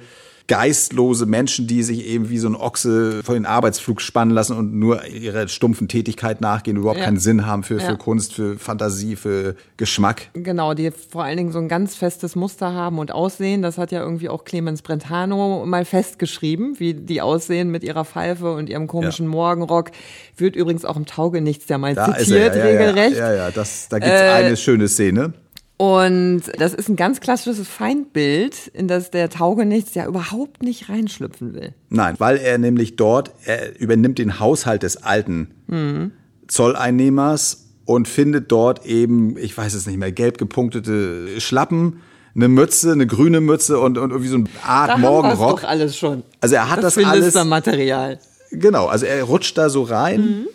geistlose 0.50 1.26
Menschen, 1.26 1.68
die 1.68 1.84
sich 1.84 2.06
eben 2.06 2.30
wie 2.30 2.40
so 2.40 2.50
ein 2.50 2.56
Ochse 2.56 3.22
vor 3.24 3.36
den 3.36 3.46
Arbeitsflug 3.46 4.02
spannen 4.02 4.34
lassen 4.34 4.58
und 4.58 4.74
nur 4.74 5.06
ihrer 5.06 5.48
stumpfen 5.48 5.88
Tätigkeit 5.88 6.42
nachgehen, 6.42 6.76
überhaupt 6.76 7.00
Ja. 7.00 7.06
keinen 7.06 7.20
Sinn 7.20 7.46
haben 7.46 7.64
für, 7.64 7.76
Ja. 7.80 7.92
für 7.92 7.96
Kunst, 7.98 8.34
für 8.34 8.58
Fantasie, 8.58 9.16
für 9.16 9.56
Geschmack. 9.78 10.30
Genau, 10.34 10.74
die 10.74 10.92
vor 10.92 11.24
allen 11.24 11.38
Dingen 11.38 11.52
so 11.54 11.60
ein 11.60 11.70
ganz 11.70 11.96
festes 11.96 12.36
Muster 12.36 12.74
haben 12.74 13.00
und 13.00 13.12
aussehen. 13.14 13.62
Das 13.62 13.78
hat 13.78 13.92
ja 13.94 14.02
irgendwie 14.02 14.28
auch 14.28 14.44
Clemens 14.44 14.82
Brentano 14.82 15.66
mal 15.66 15.86
festgeschrieben, 15.86 16.80
wie 16.80 16.94
die 16.96 17.22
aussehen 17.22 17.70
mit 17.70 17.84
ihrer 17.84 18.04
Pfeife 18.04 18.52
und 18.52 18.68
ihrem 18.70 18.88
komischen 18.88 19.26
Ja. 19.28 19.32
Morgenrock. 19.32 19.92
Wird 20.36 20.56
übrigens 20.56 20.84
auch 20.84 20.98
im 20.98 21.06
Taugenichts 21.06 21.70
ja 21.70 21.78
mal 21.78 21.94
Da 21.94 22.14
zitiert, 22.18 22.56
er, 22.56 22.58
ja, 22.58 22.72
ja, 22.74 22.80
regelrecht. 22.90 23.16
Äh, 23.16 23.20
Ja, 23.20 23.34
ja, 23.34 23.52
das, 23.52 23.88
da 23.88 24.00
gibt's 24.00 24.20
eine 24.20 24.58
schöne 24.58 24.88
Szene. 24.88 25.34
Und 25.82 26.42
das 26.58 26.74
ist 26.74 26.90
ein 26.90 26.98
ganz 26.98 27.22
klassisches 27.22 27.66
Feindbild, 27.66 28.68
in 28.74 28.90
das 28.90 29.12
der 29.12 29.30
Taugenichts 29.30 29.96
ja 29.96 30.06
überhaupt 30.08 30.62
nicht 30.62 30.90
reinschlüpfen 30.90 31.54
will. 31.54 31.74
Nein, 31.88 32.16
weil 32.18 32.36
er 32.36 32.58
nämlich 32.58 32.98
dort, 32.98 33.32
er 33.46 33.80
übernimmt 33.80 34.18
den 34.20 34.42
Haushalt 34.42 34.84
des 34.84 34.98
alten 34.98 35.52
Mhm. 35.68 36.12
Zolleinnehmers 36.50 37.68
und 37.86 38.08
findet 38.10 38.52
dort 38.52 38.86
eben, 38.86 39.38
ich 39.38 39.58
weiß 39.58 39.74
es 39.74 39.86
nicht 39.88 39.98
mehr, 39.98 40.12
gelb 40.12 40.38
gepunktete 40.38 41.40
Schlappen, 41.40 42.02
eine 42.36 42.50
Mütze, 42.50 42.92
eine 42.92 43.08
grüne 43.08 43.40
Mütze 43.40 43.80
und, 43.80 43.98
und 43.98 44.10
irgendwie 44.12 44.30
so 44.30 44.36
eine 44.36 44.46
Art 44.66 44.90
Da 44.90 44.94
haben 44.96 45.02
Morgenrock. 45.02 45.62
doch 45.62 45.68
alles 45.68 45.96
schon. 45.98 46.24
Also 46.42 46.56
er 46.56 46.70
hat 46.70 46.84
das, 46.84 46.96
das 46.96 47.06
alles. 47.06 47.20
Philistermaterial. 47.20 48.20
Genau, 48.52 48.88
also 48.88 49.06
er 49.06 49.24
rutscht 49.24 49.58
da 49.58 49.70
so 49.70 49.84
rein 49.84 50.46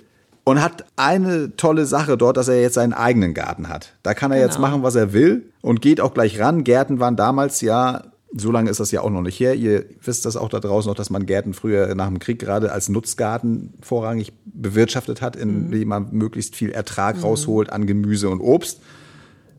und 0.44 0.62
hat 0.62 0.84
eine 0.96 1.56
tolle 1.56 1.86
Sache 1.86 2.16
dort, 2.16 2.36
dass 2.36 2.48
er 2.48 2.60
jetzt 2.60 2.74
seinen 2.74 2.92
eigenen 2.92 3.32
Garten 3.34 3.68
hat. 3.68 3.94
Da 4.02 4.14
kann 4.14 4.30
er 4.30 4.38
jetzt 4.40 4.56
Genau. 4.56 4.68
machen, 4.68 4.82
was 4.82 4.94
er 4.94 5.12
will 5.12 5.50
und 5.62 5.80
geht 5.82 6.00
auch 6.00 6.12
gleich 6.14 6.38
ran. 6.38 6.64
Gärten 6.64 7.00
waren 7.00 7.16
damals 7.16 7.60
ja, 7.62 8.04
so 8.36 8.50
lange 8.50 8.68
ist 8.68 8.80
das 8.80 8.90
ja 8.90 9.00
auch 9.00 9.10
noch 9.10 9.22
nicht 9.22 9.38
her. 9.40 9.54
Ihr 9.54 9.84
wisst 10.02 10.24
das 10.26 10.36
auch 10.36 10.48
da 10.48 10.58
draußen 10.60 10.88
noch, 10.88 10.96
dass 10.96 11.08
man 11.08 11.24
Gärten 11.24 11.54
früher 11.54 11.94
nach 11.94 12.08
dem 12.08 12.18
Krieg 12.18 12.38
gerade 12.40 12.72
als 12.72 12.88
Nutzgarten 12.88 13.74
vorrangig 13.80 14.32
bewirtschaftet 14.44 15.22
hat, 15.22 15.36
Mhm. 15.36 15.40
indem 15.42 15.88
man 15.88 16.08
möglichst 16.10 16.56
viel 16.56 16.70
Ertrag 16.72 17.22
rausholt 17.22 17.72
an 17.72 17.86
Gemüse 17.86 18.28
und 18.28 18.40
Obst. 18.40 18.80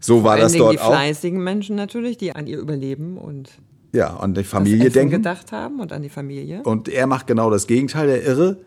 So 0.02 0.18
war 0.18 0.22
Vor 0.24 0.32
allen 0.34 0.42
das 0.42 0.54
dort 0.54 0.74
die 0.74 0.80
auch. 0.80 0.92
fleißigen 0.92 1.42
Menschen 1.44 1.76
natürlich, 1.78 2.18
die 2.18 2.36
an 2.36 2.48
ihr 2.48 2.60
Überleben 2.60 3.18
und 3.18 3.50
Ja, 3.94 4.18
an 4.18 4.34
die 4.34 4.44
Familie 4.44 4.90
denken. 4.90 5.12
gedacht 5.16 5.52
haben 5.54 5.80
und 5.80 5.92
an 5.94 6.04
die 6.04 6.10
Familie. 6.10 6.62
Und 6.64 6.90
er 6.90 7.08
macht 7.08 7.28
genau 7.28 7.50
das 7.50 7.66
Gegenteil, 7.66 8.08
der 8.08 8.24
Irre, 8.26 8.58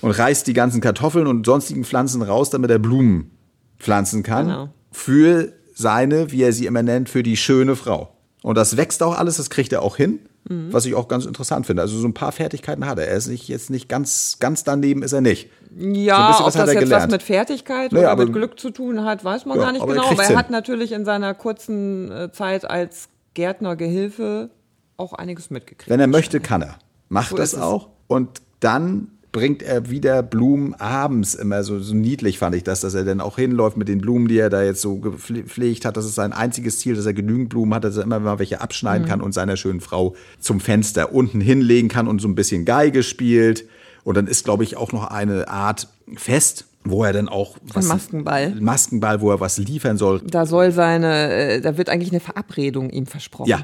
und 0.00 0.10
reißt 0.10 0.46
die 0.46 0.52
ganzen 0.52 0.80
Kartoffeln 0.80 1.26
und 1.26 1.46
sonstigen 1.46 1.84
Pflanzen 1.84 2.22
raus, 2.22 2.50
damit 2.50 2.70
er 2.70 2.78
Blumen 2.78 3.30
pflanzen 3.78 4.22
kann. 4.22 4.46
Genau. 4.46 4.68
Für 4.92 5.52
seine, 5.74 6.32
wie 6.32 6.42
er 6.42 6.52
sie 6.52 6.66
immer 6.66 6.82
nennt, 6.82 7.08
für 7.08 7.22
die 7.22 7.36
schöne 7.36 7.76
Frau. 7.76 8.12
Und 8.42 8.56
das 8.56 8.76
wächst 8.76 9.02
auch 9.02 9.16
alles, 9.16 9.36
das 9.36 9.50
kriegt 9.50 9.72
er 9.72 9.82
auch 9.82 9.96
hin. 9.96 10.20
Mhm. 10.48 10.72
Was 10.72 10.86
ich 10.86 10.94
auch 10.94 11.08
ganz 11.08 11.26
interessant 11.26 11.66
finde. 11.66 11.82
Also 11.82 11.98
so 11.98 12.06
ein 12.06 12.14
paar 12.14 12.32
Fertigkeiten 12.32 12.86
hat 12.86 12.98
er. 12.98 13.08
Er 13.08 13.16
ist 13.16 13.26
nicht, 13.26 13.48
jetzt 13.48 13.70
nicht 13.70 13.88
ganz, 13.88 14.38
ganz 14.40 14.64
daneben 14.64 15.02
ist 15.02 15.12
er 15.12 15.20
nicht. 15.20 15.50
Ja, 15.76 16.32
so 16.32 16.44
ob 16.44 16.52
das 16.52 16.56
jetzt 16.56 16.78
gelernt. 16.78 17.04
was 17.04 17.10
mit 17.10 17.22
Fertigkeit 17.22 17.92
naja, 17.92 18.12
oder 18.12 18.24
mit 18.24 18.32
Glück 18.32 18.58
zu 18.58 18.70
tun 18.70 19.04
hat, 19.04 19.24
weiß 19.24 19.44
man 19.44 19.58
ja, 19.58 19.64
gar 19.64 19.72
nicht 19.72 19.82
aber 19.82 19.92
genau. 19.92 20.06
Er 20.06 20.12
aber 20.12 20.22
er 20.22 20.28
hin. 20.28 20.38
hat 20.38 20.50
natürlich 20.50 20.92
in 20.92 21.04
seiner 21.04 21.34
kurzen 21.34 22.10
äh, 22.10 22.32
Zeit 22.32 22.68
als 22.68 23.08
Gärtner, 23.34 23.76
Gehilfe 23.76 24.50
auch 24.96 25.12
einiges 25.12 25.50
mitgekriegt. 25.50 25.90
Wenn 25.90 26.00
er 26.00 26.06
möchte, 26.06 26.40
kann 26.40 26.62
er. 26.62 26.78
Macht 27.08 27.30
so 27.30 27.36
das 27.36 27.54
auch. 27.54 27.90
Und 28.06 28.40
dann 28.60 29.17
bringt 29.38 29.62
er 29.62 29.88
wieder 29.88 30.24
Blumen 30.24 30.74
abends 30.74 31.36
immer 31.36 31.62
so, 31.62 31.78
so 31.78 31.94
niedlich 31.94 32.40
fand 32.40 32.56
ich 32.56 32.64
das, 32.64 32.80
dass 32.80 32.94
er 32.94 33.04
dann 33.04 33.20
auch 33.20 33.36
hinläuft 33.36 33.76
mit 33.76 33.86
den 33.86 34.00
Blumen, 34.00 34.26
die 34.26 34.36
er 34.36 34.50
da 34.50 34.64
jetzt 34.64 34.80
so 34.80 34.96
gepflegt 34.96 35.84
hat. 35.84 35.96
Das 35.96 36.04
ist 36.04 36.16
sein 36.16 36.32
einziges 36.32 36.80
Ziel, 36.80 36.96
dass 36.96 37.06
er 37.06 37.14
genügend 37.14 37.48
Blumen 37.48 37.72
hat, 37.72 37.84
dass 37.84 37.96
er 37.96 38.02
immer 38.02 38.18
mal 38.18 38.40
welche 38.40 38.60
abschneiden 38.60 39.04
mhm. 39.04 39.08
kann 39.08 39.20
und 39.20 39.30
seiner 39.30 39.56
schönen 39.56 39.80
Frau 39.80 40.16
zum 40.40 40.58
Fenster 40.58 41.12
unten 41.12 41.40
hinlegen 41.40 41.88
kann 41.88 42.08
und 42.08 42.20
so 42.20 42.26
ein 42.26 42.34
bisschen 42.34 42.64
Geige 42.64 43.04
spielt. 43.04 43.64
Und 44.02 44.16
dann 44.16 44.26
ist, 44.26 44.44
glaube 44.44 44.64
ich, 44.64 44.76
auch 44.76 44.90
noch 44.90 45.06
eine 45.06 45.46
Art 45.46 45.86
Fest, 46.16 46.64
wo 46.82 47.04
er 47.04 47.12
dann 47.12 47.28
auch 47.28 47.58
was 47.62 47.84
ein 47.84 47.88
Maskenball 47.88 48.54
Maskenball, 48.58 49.20
wo 49.20 49.30
er 49.30 49.38
was 49.38 49.58
liefern 49.58 49.98
soll. 49.98 50.20
Da 50.26 50.46
soll 50.46 50.72
seine, 50.72 51.30
äh, 51.32 51.60
da 51.60 51.78
wird 51.78 51.90
eigentlich 51.90 52.10
eine 52.10 52.20
Verabredung 52.20 52.90
ihm 52.90 53.06
versprochen. 53.06 53.50
Ja. 53.50 53.60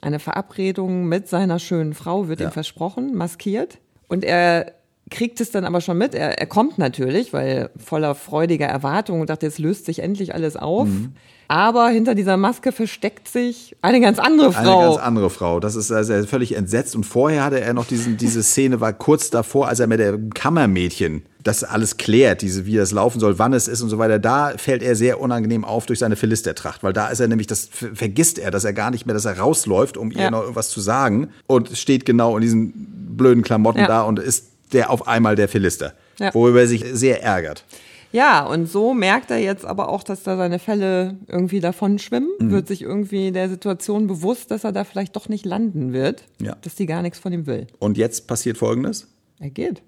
Eine 0.00 0.18
Verabredung 0.18 1.04
mit 1.06 1.28
seiner 1.28 1.60
schönen 1.60 1.94
Frau 1.94 2.26
wird 2.26 2.40
ja. 2.40 2.48
ihm 2.48 2.52
versprochen, 2.52 3.14
maskiert. 3.14 3.78
Und 4.08 4.24
er 4.24 4.72
kriegt 5.12 5.40
es 5.40 5.50
dann 5.50 5.64
aber 5.64 5.80
schon 5.80 5.98
mit. 5.98 6.14
Er, 6.14 6.38
er 6.38 6.46
kommt 6.46 6.78
natürlich, 6.78 7.32
weil 7.32 7.70
voller 7.76 8.14
freudiger 8.14 8.66
Erwartung 8.66 9.20
und 9.20 9.30
dachte, 9.30 9.46
jetzt 9.46 9.58
löst 9.58 9.84
sich 9.84 10.00
endlich 10.00 10.34
alles 10.34 10.56
auf. 10.56 10.88
Mhm. 10.88 11.12
Aber 11.48 11.88
hinter 11.90 12.14
dieser 12.14 12.38
Maske 12.38 12.72
versteckt 12.72 13.28
sich 13.28 13.76
eine 13.82 14.00
ganz 14.00 14.18
andere 14.18 14.52
Frau. 14.52 14.78
Eine 14.78 14.88
ganz 14.88 15.02
andere 15.02 15.28
Frau. 15.28 15.60
Das 15.60 15.74
ist 15.74 15.92
also 15.92 16.26
völlig 16.26 16.56
entsetzt. 16.56 16.96
Und 16.96 17.04
vorher 17.04 17.44
hatte 17.44 17.60
er 17.60 17.74
noch 17.74 17.84
diesen, 17.84 18.16
diese 18.16 18.42
Szene, 18.42 18.80
war 18.80 18.94
kurz 18.94 19.28
davor, 19.28 19.68
als 19.68 19.78
er 19.78 19.86
mit 19.86 20.00
der 20.00 20.18
Kammermädchen 20.34 21.24
das 21.42 21.62
alles 21.62 21.98
klärt, 21.98 22.40
diese, 22.40 22.64
wie 22.64 22.76
das 22.76 22.92
laufen 22.92 23.20
soll, 23.20 23.38
wann 23.38 23.52
es 23.52 23.68
ist 23.68 23.82
und 23.82 23.90
so 23.90 23.98
weiter. 23.98 24.18
Da 24.18 24.54
fällt 24.56 24.82
er 24.82 24.94
sehr 24.96 25.20
unangenehm 25.20 25.64
auf 25.64 25.84
durch 25.84 25.98
seine 25.98 26.16
Philistertracht, 26.16 26.82
weil 26.82 26.94
da 26.94 27.08
ist 27.08 27.20
er 27.20 27.28
nämlich, 27.28 27.48
das 27.48 27.68
vergisst 27.70 28.38
er, 28.38 28.50
dass 28.50 28.64
er 28.64 28.72
gar 28.72 28.90
nicht 28.90 29.04
mehr, 29.04 29.14
dass 29.14 29.24
er 29.24 29.38
rausläuft, 29.38 29.96
um 29.98 30.10
ja. 30.10 30.22
ihr 30.22 30.30
noch 30.30 30.42
irgendwas 30.42 30.70
zu 30.70 30.80
sagen 30.80 31.28
und 31.46 31.76
steht 31.76 32.06
genau 32.06 32.36
in 32.36 32.42
diesen 32.42 33.16
blöden 33.16 33.42
Klamotten 33.42 33.80
ja. 33.80 33.86
da 33.88 34.02
und 34.02 34.18
ist 34.18 34.51
der 34.72 34.90
auf 34.90 35.06
einmal 35.06 35.36
der 35.36 35.48
Philister, 35.48 35.94
ja. 36.18 36.32
worüber 36.34 36.60
er 36.60 36.66
sich 36.66 36.84
sehr 36.92 37.22
ärgert. 37.22 37.64
Ja, 38.12 38.44
und 38.44 38.66
so 38.66 38.92
merkt 38.92 39.30
er 39.30 39.38
jetzt 39.38 39.64
aber 39.64 39.88
auch, 39.88 40.02
dass 40.02 40.22
da 40.22 40.36
seine 40.36 40.58
Fälle 40.58 41.16
irgendwie 41.28 41.60
davon 41.60 41.98
schwimmen, 41.98 42.28
mhm. 42.38 42.50
wird 42.50 42.68
sich 42.68 42.82
irgendwie 42.82 43.32
der 43.32 43.48
Situation 43.48 44.06
bewusst, 44.06 44.50
dass 44.50 44.64
er 44.64 44.72
da 44.72 44.84
vielleicht 44.84 45.16
doch 45.16 45.30
nicht 45.30 45.46
landen 45.46 45.94
wird, 45.94 46.24
ja. 46.40 46.56
dass 46.60 46.74
die 46.74 46.86
gar 46.86 47.00
nichts 47.00 47.18
von 47.18 47.32
ihm 47.32 47.46
will. 47.46 47.66
Und 47.78 47.96
jetzt 47.96 48.26
passiert 48.26 48.58
Folgendes? 48.58 49.08
Er 49.40 49.50
geht. 49.50 49.82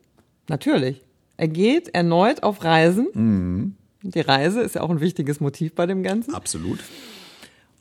Natürlich. 0.49 1.03
Er 1.37 1.49
geht 1.49 1.95
erneut 1.95 2.43
auf 2.43 2.65
Reisen. 2.65 3.09
Mhm. 3.13 3.75
Die 4.03 4.21
Reise 4.21 4.61
ist 4.61 4.75
ja 4.75 4.81
auch 4.83 4.91
ein 4.91 5.01
wichtiges 5.01 5.41
Motiv 5.41 5.75
bei 5.75 5.87
dem 5.87 6.03
Ganzen. 6.03 6.35
Absolut. 6.35 6.79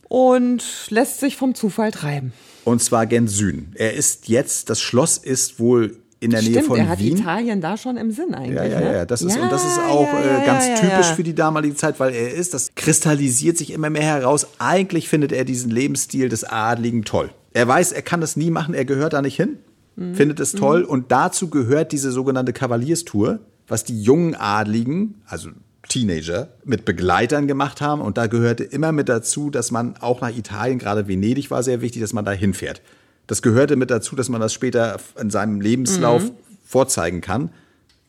Und 0.09 0.63
lässt 0.89 1.19
sich 1.19 1.37
vom 1.37 1.55
Zufall 1.55 1.91
treiben. 1.91 2.33
Und 2.65 2.81
zwar 2.81 3.05
gen 3.05 3.27
Süden. 3.27 3.71
Er 3.75 3.93
ist 3.93 4.27
jetzt, 4.27 4.69
das 4.69 4.81
Schloss 4.81 5.17
ist 5.17 5.59
wohl 5.59 5.97
in 6.23 6.31
der 6.31 6.39
Stimmt, 6.39 6.55
Nähe 6.55 6.63
von 6.63 6.79
er 6.79 6.87
hat 6.87 6.99
Wien. 6.99 7.17
Italien 7.17 7.61
da 7.61 7.75
schon 7.75 7.97
im 7.97 8.11
Sinn 8.11 8.33
eigentlich. 8.33 8.55
Ja, 8.55 8.63
ja, 8.63 8.79
ne? 8.79 8.93
ja. 8.93 9.05
Das 9.05 9.21
ist, 9.21 9.35
ja, 9.35 9.43
und 9.43 9.51
das 9.51 9.65
ist 9.65 9.77
auch 9.79 10.07
ja, 10.13 10.41
äh, 10.41 10.45
ganz 10.45 10.79
typisch 10.79 11.07
für 11.07 11.23
die 11.23 11.35
damalige 11.35 11.75
Zeit, 11.75 11.99
weil 11.99 12.13
er 12.13 12.33
ist, 12.33 12.53
das 12.53 12.73
kristallisiert 12.75 13.57
sich 13.57 13.71
immer 13.71 13.89
mehr 13.89 14.03
heraus. 14.03 14.47
Eigentlich 14.59 15.09
findet 15.09 15.31
er 15.31 15.43
diesen 15.43 15.69
Lebensstil 15.69 16.29
des 16.29 16.43
Adligen 16.45 17.03
toll. 17.03 17.29
Er 17.51 17.67
weiß, 17.67 17.91
er 17.91 18.01
kann 18.01 18.21
das 18.21 18.37
nie 18.37 18.49
machen, 18.49 18.73
er 18.73 18.85
gehört 18.85 19.13
da 19.13 19.21
nicht 19.21 19.35
hin, 19.35 19.57
mhm. 19.95 20.15
findet 20.15 20.39
es 20.39 20.53
toll. 20.53 20.83
Mhm. 20.83 20.89
Und 20.89 21.11
dazu 21.11 21.49
gehört 21.49 21.91
diese 21.91 22.11
sogenannte 22.11 22.53
Kavalierstour, 22.53 23.39
was 23.67 23.83
die 23.83 24.01
jungen 24.01 24.35
Adligen, 24.35 25.21
also 25.25 25.49
Teenager 25.89 26.47
mit 26.63 26.85
Begleitern 26.85 27.47
gemacht 27.47 27.81
haben. 27.81 28.01
Und 28.01 28.17
da 28.17 28.27
gehörte 28.27 28.63
immer 28.63 28.93
mit 28.93 29.09
dazu, 29.09 29.49
dass 29.49 29.71
man 29.71 29.97
auch 29.97 30.21
nach 30.21 30.35
Italien, 30.35 30.79
gerade 30.79 31.07
Venedig 31.07 31.51
war 31.51 31.63
sehr 31.63 31.81
wichtig, 31.81 32.01
dass 32.01 32.13
man 32.13 32.23
da 32.23 32.31
hinfährt. 32.31 32.81
Das 33.27 33.41
gehörte 33.41 33.75
mit 33.75 33.89
dazu, 33.89 34.15
dass 34.15 34.29
man 34.29 34.41
das 34.41 34.53
später 34.53 34.97
in 35.19 35.29
seinem 35.29 35.61
Lebenslauf 35.61 36.23
mhm. 36.23 36.31
vorzeigen 36.65 37.21
kann. 37.21 37.51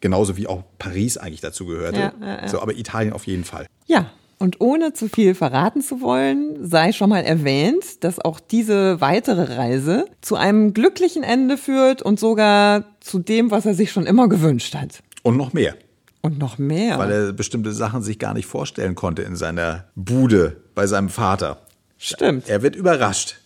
Genauso 0.00 0.36
wie 0.36 0.46
auch 0.46 0.64
Paris 0.78 1.16
eigentlich 1.16 1.40
dazu 1.40 1.66
gehörte. 1.66 1.98
Ja, 1.98 2.14
ja, 2.20 2.42
ja. 2.42 2.48
So, 2.48 2.60
aber 2.60 2.76
Italien 2.76 3.12
auf 3.12 3.26
jeden 3.26 3.44
Fall. 3.44 3.66
Ja, 3.86 4.10
und 4.38 4.60
ohne 4.60 4.92
zu 4.92 5.08
viel 5.08 5.34
verraten 5.34 5.80
zu 5.80 6.00
wollen, 6.00 6.68
sei 6.68 6.92
schon 6.92 7.08
mal 7.08 7.24
erwähnt, 7.24 8.04
dass 8.04 8.18
auch 8.18 8.40
diese 8.40 9.00
weitere 9.00 9.54
Reise 9.54 10.06
zu 10.20 10.36
einem 10.36 10.74
glücklichen 10.74 11.22
Ende 11.22 11.56
führt 11.56 12.02
und 12.02 12.20
sogar 12.20 12.84
zu 13.00 13.18
dem, 13.18 13.50
was 13.50 13.64
er 13.64 13.74
sich 13.74 13.92
schon 13.92 14.06
immer 14.06 14.28
gewünscht 14.28 14.74
hat. 14.74 15.02
Und 15.22 15.36
noch 15.36 15.52
mehr. 15.52 15.74
Und 16.20 16.38
noch 16.38 16.58
mehr. 16.58 16.98
Weil 16.98 17.12
er 17.12 17.32
bestimmte 17.32 17.72
Sachen 17.72 18.02
sich 18.02 18.18
gar 18.18 18.34
nicht 18.34 18.46
vorstellen 18.46 18.94
konnte 18.94 19.22
in 19.22 19.36
seiner 19.36 19.84
Bude 19.94 20.56
bei 20.74 20.86
seinem 20.86 21.08
Vater. 21.08 21.62
Stimmt. 21.96 22.48
Er 22.48 22.62
wird 22.62 22.76
überrascht. 22.76 23.36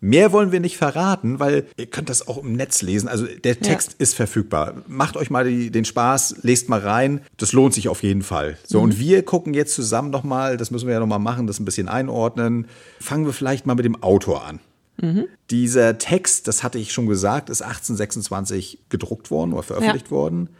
Mehr 0.00 0.32
wollen 0.32 0.52
wir 0.52 0.60
nicht 0.60 0.76
verraten, 0.76 1.40
weil 1.40 1.66
ihr 1.76 1.86
könnt 1.86 2.10
das 2.10 2.28
auch 2.28 2.38
im 2.38 2.52
Netz 2.52 2.82
lesen. 2.82 3.08
Also 3.08 3.26
der 3.26 3.60
Text 3.60 3.92
ja. 3.92 3.96
ist 3.98 4.14
verfügbar. 4.14 4.74
Macht 4.86 5.16
euch 5.16 5.30
mal 5.30 5.44
die, 5.44 5.70
den 5.70 5.84
Spaß, 5.84 6.36
lest 6.42 6.68
mal 6.68 6.80
rein. 6.80 7.22
Das 7.38 7.52
lohnt 7.52 7.72
sich 7.72 7.88
auf 7.88 8.02
jeden 8.02 8.22
Fall. 8.22 8.58
So, 8.64 8.78
mhm. 8.78 8.84
und 8.84 8.98
wir 8.98 9.22
gucken 9.24 9.54
jetzt 9.54 9.74
zusammen 9.74 10.10
nochmal, 10.10 10.58
das 10.58 10.70
müssen 10.70 10.86
wir 10.86 10.94
ja 10.94 11.00
nochmal 11.00 11.18
machen, 11.18 11.46
das 11.46 11.58
ein 11.58 11.64
bisschen 11.64 11.88
einordnen. 11.88 12.66
Fangen 13.00 13.24
wir 13.24 13.32
vielleicht 13.32 13.66
mal 13.66 13.74
mit 13.74 13.84
dem 13.84 14.02
Autor 14.02 14.44
an. 14.44 14.60
Mhm. 15.00 15.26
Dieser 15.50 15.98
Text, 15.98 16.46
das 16.48 16.62
hatte 16.62 16.78
ich 16.78 16.92
schon 16.92 17.06
gesagt, 17.06 17.50
ist 17.50 17.62
1826 17.62 18.80
gedruckt 18.88 19.30
worden 19.30 19.52
oder 19.52 19.62
veröffentlicht 19.62 20.06
ja. 20.06 20.12
worden. 20.12 20.50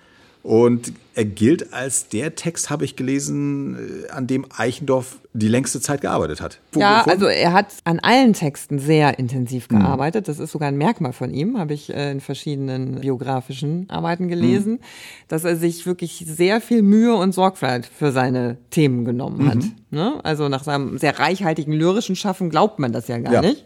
Und 0.47 0.93
er 1.17 1.25
gilt 1.25 1.73
als 1.73 2.09
der 2.09 2.37
Text, 2.37 2.71
habe 2.71 2.85
ich 2.85 2.95
gelesen, 2.95 4.05
äh, 4.05 4.11
an 4.13 4.29
dem 4.29 4.47
Eichendorff 4.57 5.17
die 5.33 5.49
längste 5.49 5.81
Zeit 5.81 6.03
gearbeitet 6.03 6.41
hat. 6.41 6.61
Wo, 6.71 6.79
ja, 6.79 7.03
wo? 7.05 7.11
also 7.11 7.27
er 7.27 7.53
hat 7.53 7.67
an 7.83 7.99
allen 7.99 8.33
Texten 8.33 8.79
sehr 8.79 9.19
intensiv 9.19 9.69
mhm. 9.69 9.81
gearbeitet. 9.81 10.29
Das 10.29 10.39
ist 10.39 10.53
sogar 10.53 10.69
ein 10.69 10.77
Merkmal 10.77 11.13
von 11.13 11.35
ihm, 11.35 11.59
habe 11.59 11.75
ich 11.75 11.93
äh, 11.93 12.13
in 12.13 12.21
verschiedenen 12.21 13.01
biografischen 13.01 13.91
Arbeiten 13.91 14.29
gelesen, 14.29 14.75
mhm. 14.75 14.81
dass 15.27 15.43
er 15.43 15.57
sich 15.57 15.85
wirklich 15.85 16.25
sehr 16.25 16.61
viel 16.61 16.83
Mühe 16.83 17.17
und 17.17 17.33
Sorgfalt 17.33 17.85
für 17.85 18.13
seine 18.13 18.57
Themen 18.71 19.05
genommen 19.05 19.49
hat. 19.49 19.57
Mhm. 19.57 19.73
Ne? 19.91 20.21
Also 20.23 20.49
nach 20.49 20.63
seinem 20.63 20.97
sehr 20.97 21.19
reichhaltigen 21.19 21.73
lyrischen 21.73 22.15
Schaffen 22.15 22.51
glaubt 22.51 22.79
man 22.79 22.93
das 22.93 23.09
ja 23.09 23.19
gar 23.19 23.33
ja. 23.33 23.43
nicht. 23.43 23.65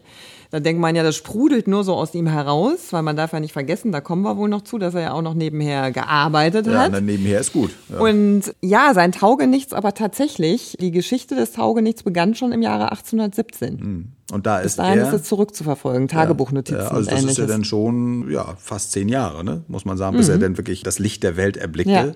Da 0.51 0.59
denkt 0.59 0.81
man 0.81 0.95
ja, 0.97 1.03
das 1.03 1.15
sprudelt 1.15 1.69
nur 1.69 1.85
so 1.85 1.95
aus 1.95 2.13
ihm 2.13 2.27
heraus, 2.27 2.91
weil 2.91 3.03
man 3.03 3.15
darf 3.15 3.31
ja 3.31 3.39
nicht 3.39 3.53
vergessen, 3.53 3.93
da 3.93 4.01
kommen 4.01 4.21
wir 4.21 4.35
wohl 4.35 4.49
noch 4.49 4.63
zu, 4.63 4.77
dass 4.77 4.93
er 4.93 5.01
ja 5.01 5.13
auch 5.13 5.21
noch 5.21 5.33
nebenher 5.33 5.91
gearbeitet 5.91 6.67
ja, 6.67 6.73
hat. 6.73 6.93
Ja, 6.93 6.99
nebenher 6.99 7.39
ist 7.39 7.53
gut. 7.53 7.71
Ja. 7.87 7.99
Und 7.99 8.53
ja, 8.59 8.93
sein 8.93 9.13
Taugenichts, 9.13 9.71
aber 9.71 9.93
tatsächlich, 9.93 10.75
die 10.81 10.91
Geschichte 10.91 11.35
des 11.35 11.53
Taugenichts 11.53 12.03
begann 12.03 12.35
schon 12.35 12.51
im 12.51 12.61
Jahre 12.61 12.91
1817. 12.91 13.79
Hm. 13.79 14.07
Und 14.33 14.45
da 14.45 14.59
ist 14.59 14.63
Bis 14.63 14.75
dahin 14.75 14.99
er, 14.99 15.07
ist 15.07 15.13
es 15.13 15.23
zurückzuverfolgen, 15.23 16.09
Tagebuchnotizen. 16.09 16.81
Ja, 16.81 16.89
also 16.89 17.09
das 17.09 17.23
ist 17.23 17.37
ja 17.37 17.45
dann 17.45 17.63
schon 17.63 18.29
ja, 18.29 18.55
fast 18.57 18.91
zehn 18.91 19.07
Jahre, 19.07 19.45
ne? 19.45 19.63
muss 19.69 19.85
man 19.85 19.97
sagen, 19.97 20.17
bis 20.17 20.27
mhm. 20.27 20.33
er 20.33 20.39
dann 20.39 20.57
wirklich 20.57 20.83
das 20.83 20.99
Licht 20.99 21.23
der 21.23 21.37
Welt 21.37 21.55
erblickte. 21.55 22.15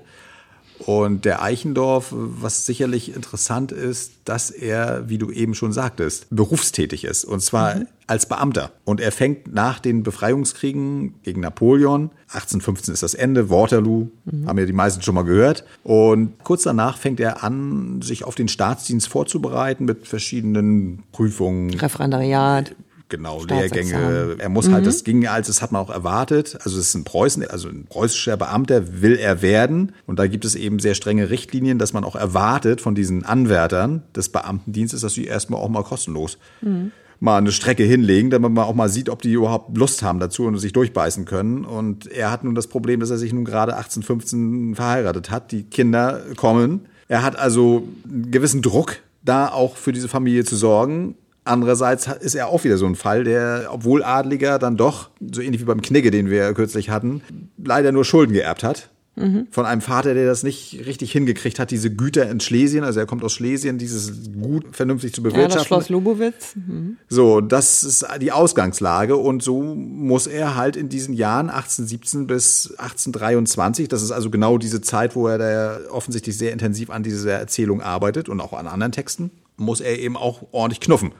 Und 0.80 1.26
der 1.26 1.42
Eichendorf, 1.42 2.08
was 2.12 2.66
sicherlich 2.66 3.16
interessant 3.16 3.72
ist, 3.72 4.14
dass 4.26 4.52
er, 4.52 5.08
wie 5.08 5.18
du 5.18 5.32
eben 5.32 5.56
schon 5.56 5.72
sagtest, 5.72 6.28
berufstätig 6.30 7.06
ist. 7.06 7.26
Und 7.26 7.42
zwar 7.42 7.76
mhm. 7.76 7.88
als 8.08 8.26
Beamter. 8.26 8.72
Und 8.84 9.00
er 9.00 9.12
fängt 9.12 9.54
nach 9.54 9.80
den 9.80 10.04
Befreiungskriegen 10.04 11.16
gegen 11.24 11.42
Napoleon, 11.42 12.12
1815 12.28 12.94
ist 12.94 13.04
das 13.04 13.14
Ende, 13.14 13.50
Waterloo, 13.50 14.10
mhm. 14.26 14.48
haben 14.48 14.58
ja 14.58 14.66
die 14.66 14.74
meisten 14.74 15.02
schon 15.02 15.16
mal 15.16 15.24
gehört. 15.24 15.64
Und 15.84 16.44
kurz 16.44 16.64
danach 16.64 16.98
fängt 16.98 17.20
er 17.20 17.44
an, 17.44 18.02
sich 18.02 18.24
auf 18.24 18.36
den 18.36 18.48
Staatsdienst 18.48 19.08
vorzubereiten 19.08 19.86
mit 19.86 20.08
verschiedenen 20.08 21.04
Prüfungen. 21.12 21.74
Referendariat. 21.74 22.76
Genau, 23.08 23.44
Lehrgänge. 23.44 24.38
Er 24.40 24.50
muss 24.50 24.66
halt, 24.66 24.72
mhm. 24.72 24.76
halt, 24.76 24.88
das 24.88 25.04
ging 25.04 25.28
als, 25.28 25.48
das 25.48 25.62
hat 25.62 25.72
man 25.72 25.82
auch 25.82 25.92
erwartet. 25.92 26.58
Also 26.64 26.80
es 26.80 26.90
ist 26.90 26.96
ein 26.96 27.04
Preußen, 27.04 27.48
also 27.48 27.70
ein 27.70 27.86
preußischer 27.86 28.36
Beamter 28.36 29.02
will 29.02 29.16
er 29.16 29.42
werden. 29.44 29.92
Und 30.08 30.18
da 30.18 30.26
gibt 30.26 30.44
es 30.44 30.56
eben 30.56 30.80
sehr 30.80 30.96
strenge 30.96 31.30
Richtlinien, 31.30 31.78
dass 31.78 31.94
man 31.94 32.04
auch 32.04 32.16
erwartet 32.16 32.82
von 32.82 32.96
diesen 32.96 33.24
Anwärtern 33.24 34.04
des 34.16 34.30
Beamtendienstes, 34.30 35.02
dass 35.02 35.14
sie 35.14 35.26
erstmal 35.26 35.62
auch 35.62 35.70
mal 35.70 35.84
kostenlos 35.84 36.40
mhm. 36.62 36.92
mal 37.20 37.38
eine 37.38 37.52
Strecke 37.52 37.84
hinlegen, 37.84 38.32
damit 38.32 38.52
man 38.52 38.66
auch 38.66 38.74
mal 38.74 38.90
sieht, 38.90 39.10
ob 39.10 39.22
die 39.22 39.34
überhaupt 39.34 39.78
Lust 39.78 40.02
haben 40.02 40.20
dazu 40.20 40.46
und 40.46 40.58
sich 40.58 40.74
durchbeißen 40.74 41.26
können. 41.26 41.64
Und 41.64 42.08
er 42.08 42.32
hat 42.32 42.44
nun 42.44 42.56
das 42.56 42.66
Problem, 42.66 43.02
dass 43.02 43.12
er 43.12 43.20
sich 43.20 43.34
nun 43.34 43.46
gerade 43.46 43.76
1815 43.76 44.74
verheiratet 44.74 45.30
hat. 45.30 45.52
Die 45.52 45.64
Kinder 45.64 46.22
kommen. 46.38 46.88
Er 47.08 47.22
hat 47.22 47.38
also 47.38 47.88
einen 48.04 48.32
gewissen 48.32 48.64
Druck, 48.64 48.98
da 49.22 49.50
auch 49.50 49.76
für 49.78 49.92
diese 49.92 50.08
Familie 50.08 50.44
zu 50.44 50.56
sorgen. 50.56 51.16
Andererseits 51.46 52.08
ist 52.08 52.36
er 52.36 52.48
auch 52.48 52.64
wieder 52.64 52.78
so 52.78 52.86
ein 52.86 52.96
Fall, 52.96 53.24
der, 53.24 53.70
obwohl 53.70 54.04
Adliger, 54.04 54.60
dann 54.60 54.78
doch, 54.78 55.10
so 55.32 55.42
ähnlich 55.42 55.62
wie 55.62 55.66
beim 55.66 55.82
Knigge, 55.82 56.12
den 56.12 56.30
wir 56.30 56.54
kürzlich 56.54 56.90
hatten, 56.90 57.22
leider 57.64 57.92
nur 57.92 58.04
Schulden 58.04 58.34
geerbt 58.34 58.64
hat 58.64 58.90
Mhm. 59.16 59.48
Von 59.50 59.66
einem 59.66 59.82
Vater, 59.82 60.14
der 60.14 60.26
das 60.26 60.44
nicht 60.44 60.86
richtig 60.86 61.12
hingekriegt 61.12 61.58
hat, 61.58 61.72
diese 61.72 61.90
Güter 61.90 62.30
in 62.30 62.42
Schlesien, 62.42 62.84
also 62.84 63.00
er 63.00 63.06
kommt 63.06 63.24
aus 63.24 63.34
Schlesien, 63.34 63.78
dieses 63.78 64.12
Gut 64.34 64.76
vernünftig 64.76 65.14
zu 65.14 65.24
bewirtschaften. 65.24 65.52
Ja, 65.52 65.58
das 65.58 65.68
Schloss 65.68 65.90
Lubowitz. 65.90 66.56
Mhm. 66.56 66.98
So, 67.08 67.40
das 67.40 67.84
ist 67.84 68.06
die 68.20 68.32
Ausgangslage 68.34 69.16
und 69.16 69.42
so 69.42 69.62
muss 69.62 70.28
er 70.28 70.56
halt 70.56 70.76
in 70.76 70.90
diesen 70.90 71.14
Jahren 71.14 71.50
1817 71.50 72.28
bis 72.28 72.72
1823, 72.78 73.88
das 73.88 74.02
ist 74.02 74.12
also 74.12 74.30
genau 74.30 74.58
diese 74.58 74.82
Zeit, 74.82 75.16
wo 75.16 75.28
er 75.28 75.38
da 75.38 75.80
offensichtlich 75.90 76.38
sehr 76.38 76.52
intensiv 76.52 76.90
an 76.90 77.04
dieser 77.04 77.32
Erzählung 77.32 77.82
arbeitet 77.82 78.28
und 78.28 78.42
auch 78.42 78.52
an 78.52 78.68
anderen 78.68 78.92
Texten, 78.92 79.32
muss 79.56 79.80
er 79.80 79.98
eben 79.98 80.18
auch 80.18 80.44
ordentlich 80.52 80.82
knuffen. 80.82 81.14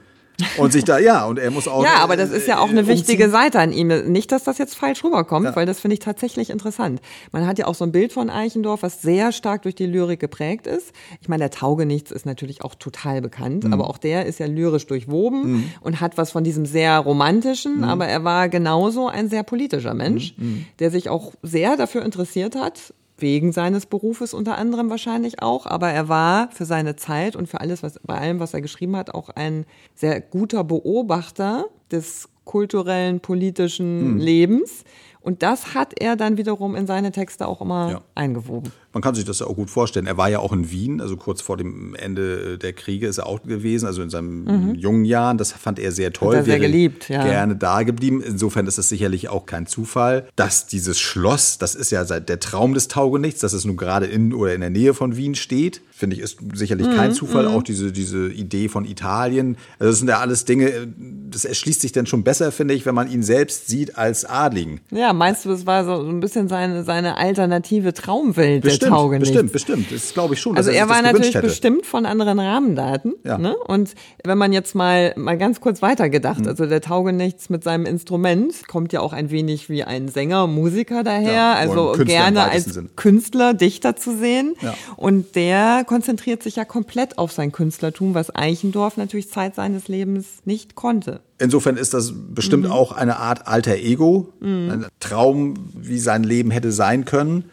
Und 0.58 0.72
sich 0.72 0.84
da, 0.84 0.98
ja, 0.98 1.24
und 1.24 1.38
er 1.38 1.50
muss 1.50 1.66
auch. 1.68 1.82
Ja, 1.82 1.98
aber 1.98 2.16
das 2.16 2.30
ist 2.30 2.46
ja 2.46 2.58
auch 2.58 2.68
eine 2.68 2.86
wichtige 2.86 3.30
Seite 3.30 3.58
an 3.58 3.72
ihm. 3.72 3.88
Nicht, 4.10 4.32
dass 4.32 4.44
das 4.44 4.58
jetzt 4.58 4.74
falsch 4.76 5.02
rüberkommt, 5.02 5.46
ja. 5.46 5.56
weil 5.56 5.66
das 5.66 5.80
finde 5.80 5.94
ich 5.94 6.00
tatsächlich 6.00 6.50
interessant. 6.50 7.00
Man 7.32 7.46
hat 7.46 7.58
ja 7.58 7.66
auch 7.66 7.74
so 7.74 7.84
ein 7.84 7.92
Bild 7.92 8.12
von 8.12 8.28
Eichendorff, 8.28 8.82
was 8.82 9.02
sehr 9.02 9.32
stark 9.32 9.62
durch 9.62 9.74
die 9.74 9.86
Lyrik 9.86 10.20
geprägt 10.20 10.66
ist. 10.66 10.92
Ich 11.20 11.28
meine, 11.28 11.44
der 11.44 11.50
Taugenichts 11.50 12.10
ist 12.10 12.26
natürlich 12.26 12.62
auch 12.62 12.74
total 12.74 13.22
bekannt, 13.22 13.64
mhm. 13.64 13.72
aber 13.72 13.88
auch 13.88 13.98
der 13.98 14.26
ist 14.26 14.38
ja 14.38 14.46
lyrisch 14.46 14.86
durchwoben 14.86 15.52
mhm. 15.52 15.64
und 15.80 16.00
hat 16.00 16.18
was 16.18 16.32
von 16.32 16.44
diesem 16.44 16.66
sehr 16.66 16.98
romantischen, 16.98 17.78
mhm. 17.78 17.84
aber 17.84 18.06
er 18.06 18.24
war 18.24 18.48
genauso 18.48 19.08
ein 19.08 19.28
sehr 19.28 19.42
politischer 19.42 19.94
Mensch, 19.94 20.34
mhm. 20.36 20.46
Mhm. 20.46 20.66
der 20.78 20.90
sich 20.90 21.08
auch 21.08 21.32
sehr 21.42 21.76
dafür 21.76 22.04
interessiert 22.04 22.56
hat, 22.56 22.92
wegen 23.18 23.52
seines 23.52 23.86
Berufes 23.86 24.34
unter 24.34 24.58
anderem 24.58 24.90
wahrscheinlich 24.90 25.42
auch, 25.42 25.66
aber 25.66 25.90
er 25.90 26.08
war 26.08 26.50
für 26.50 26.64
seine 26.64 26.96
Zeit 26.96 27.36
und 27.36 27.48
für 27.48 27.60
alles, 27.60 27.82
was 27.82 27.98
bei 28.02 28.18
allem, 28.18 28.40
was 28.40 28.54
er 28.54 28.60
geschrieben 28.60 28.96
hat, 28.96 29.14
auch 29.14 29.30
ein 29.30 29.64
sehr 29.94 30.20
guter 30.20 30.64
Beobachter 30.64 31.66
des 31.90 32.28
kulturellen, 32.44 33.20
politischen 33.20 34.00
hm. 34.00 34.18
Lebens. 34.18 34.84
Und 35.26 35.42
das 35.42 35.74
hat 35.74 35.92
er 35.98 36.14
dann 36.14 36.36
wiederum 36.36 36.76
in 36.76 36.86
seine 36.86 37.10
Texte 37.10 37.48
auch 37.48 37.60
immer 37.60 37.90
ja. 37.90 38.00
eingewoben. 38.14 38.70
Man 38.92 39.02
kann 39.02 39.16
sich 39.16 39.24
das 39.24 39.40
ja 39.40 39.46
auch 39.46 39.56
gut 39.56 39.68
vorstellen. 39.68 40.06
Er 40.06 40.16
war 40.16 40.30
ja 40.30 40.38
auch 40.38 40.52
in 40.52 40.70
Wien, 40.70 41.00
also 41.00 41.16
kurz 41.16 41.42
vor 41.42 41.56
dem 41.56 41.96
Ende 41.96 42.58
der 42.58 42.72
Kriege 42.72 43.08
ist 43.08 43.18
er 43.18 43.26
auch 43.26 43.42
gewesen, 43.42 43.86
also 43.86 44.02
in 44.02 44.08
seinen 44.08 44.44
mhm. 44.44 44.74
jungen 44.76 45.04
Jahren. 45.04 45.36
Das 45.36 45.50
fand 45.50 45.80
er 45.80 45.90
sehr 45.90 46.12
toll. 46.12 46.28
Hat 46.28 46.42
er 46.42 46.44
sehr 46.44 46.60
geliebt, 46.60 47.08
ja. 47.08 47.24
Gerne 47.24 47.56
da 47.56 47.82
geblieben. 47.82 48.22
Insofern 48.22 48.68
ist 48.68 48.78
das 48.78 48.88
sicherlich 48.88 49.28
auch 49.28 49.44
kein 49.46 49.66
Zufall, 49.66 50.28
dass 50.36 50.68
dieses 50.68 51.00
Schloss, 51.00 51.58
das 51.58 51.74
ist 51.74 51.90
ja 51.90 52.04
seit 52.04 52.28
der 52.28 52.38
Traum 52.38 52.72
des 52.72 52.86
Taugenichts, 52.86 53.40
dass 53.40 53.52
es 53.52 53.64
nun 53.64 53.76
gerade 53.76 54.06
in 54.06 54.32
oder 54.32 54.54
in 54.54 54.60
der 54.60 54.70
Nähe 54.70 54.94
von 54.94 55.16
Wien 55.16 55.34
steht. 55.34 55.82
Finde 55.90 56.14
ich, 56.16 56.22
ist 56.22 56.38
sicherlich 56.54 56.86
mhm. 56.86 56.94
kein 56.94 57.12
Zufall. 57.12 57.48
Mhm. 57.48 57.54
Auch 57.54 57.62
diese, 57.62 57.90
diese 57.90 58.28
Idee 58.28 58.68
von 58.68 58.84
Italien. 58.84 59.56
Also 59.78 59.90
das 59.90 59.98
sind 59.98 60.08
ja 60.08 60.20
alles 60.20 60.44
Dinge, 60.44 60.88
das 61.30 61.44
erschließt 61.44 61.80
sich 61.80 61.92
dann 61.92 62.06
schon 62.06 62.22
besser, 62.22 62.52
finde 62.52 62.74
ich, 62.74 62.86
wenn 62.86 62.94
man 62.94 63.10
ihn 63.10 63.22
selbst 63.22 63.68
sieht 63.68 63.98
als 63.98 64.24
Adligen. 64.24 64.80
Ja, 64.90 65.12
meinst 65.16 65.44
du, 65.44 65.50
es 65.50 65.66
war 65.66 65.84
so 65.84 66.00
ein 66.00 66.20
bisschen 66.20 66.48
seine, 66.48 66.84
seine 66.84 67.16
alternative 67.16 67.92
Traumwelt 67.92 68.62
bestimmt, 68.62 68.82
der 68.82 68.88
Taugenichts? 68.90 69.30
Bestimmt, 69.30 69.52
bestimmt. 69.52 69.92
Das 69.92 70.14
glaube 70.14 70.34
ich 70.34 70.40
schon. 70.40 70.56
Also 70.56 70.70
er, 70.70 70.80
er 70.80 70.88
war 70.88 71.02
natürlich 71.02 71.38
bestimmt 71.40 71.86
von 71.86 72.06
anderen 72.06 72.38
Rahmendaten. 72.38 73.14
Ja. 73.24 73.38
Ne? 73.38 73.56
Und 73.56 73.94
wenn 74.24 74.38
man 74.38 74.52
jetzt 74.52 74.74
mal, 74.74 75.12
mal 75.16 75.36
ganz 75.38 75.60
kurz 75.60 75.82
weitergedacht, 75.82 76.40
mhm. 76.40 76.48
also 76.48 76.66
der 76.66 76.80
Taugenichts 76.80 77.50
mit 77.50 77.64
seinem 77.64 77.86
Instrument 77.86 78.68
kommt 78.68 78.92
ja 78.92 79.00
auch 79.00 79.12
ein 79.12 79.30
wenig 79.30 79.68
wie 79.68 79.84
ein 79.84 80.08
Sänger, 80.08 80.46
Musiker 80.46 81.02
daher, 81.02 81.32
ja, 81.32 81.54
also 81.54 81.92
gerne 82.04 82.50
als 82.50 82.66
Sinn. 82.66 82.90
Künstler, 82.96 83.54
Dichter 83.54 83.96
zu 83.96 84.16
sehen. 84.16 84.54
Ja. 84.60 84.74
Und 84.96 85.34
der 85.36 85.84
konzentriert 85.86 86.42
sich 86.42 86.56
ja 86.56 86.64
komplett 86.64 87.18
auf 87.18 87.32
sein 87.32 87.52
Künstlertum, 87.52 88.14
was 88.14 88.34
Eichendorff 88.34 88.96
natürlich 88.96 89.30
Zeit 89.30 89.54
seines 89.54 89.88
Lebens 89.88 90.26
nicht 90.44 90.74
konnte. 90.74 91.20
Insofern 91.38 91.76
ist 91.76 91.92
das 91.92 92.12
bestimmt 92.14 92.64
mhm. 92.64 92.70
auch 92.70 92.92
eine 92.92 93.18
Art 93.18 93.46
alter 93.46 93.76
Ego, 93.76 94.32
mhm. 94.40 94.70
ein 94.70 94.86
Traum, 95.00 95.54
wie 95.74 95.98
sein 95.98 96.24
Leben 96.24 96.50
hätte 96.50 96.72
sein 96.72 97.04
können. 97.04 97.44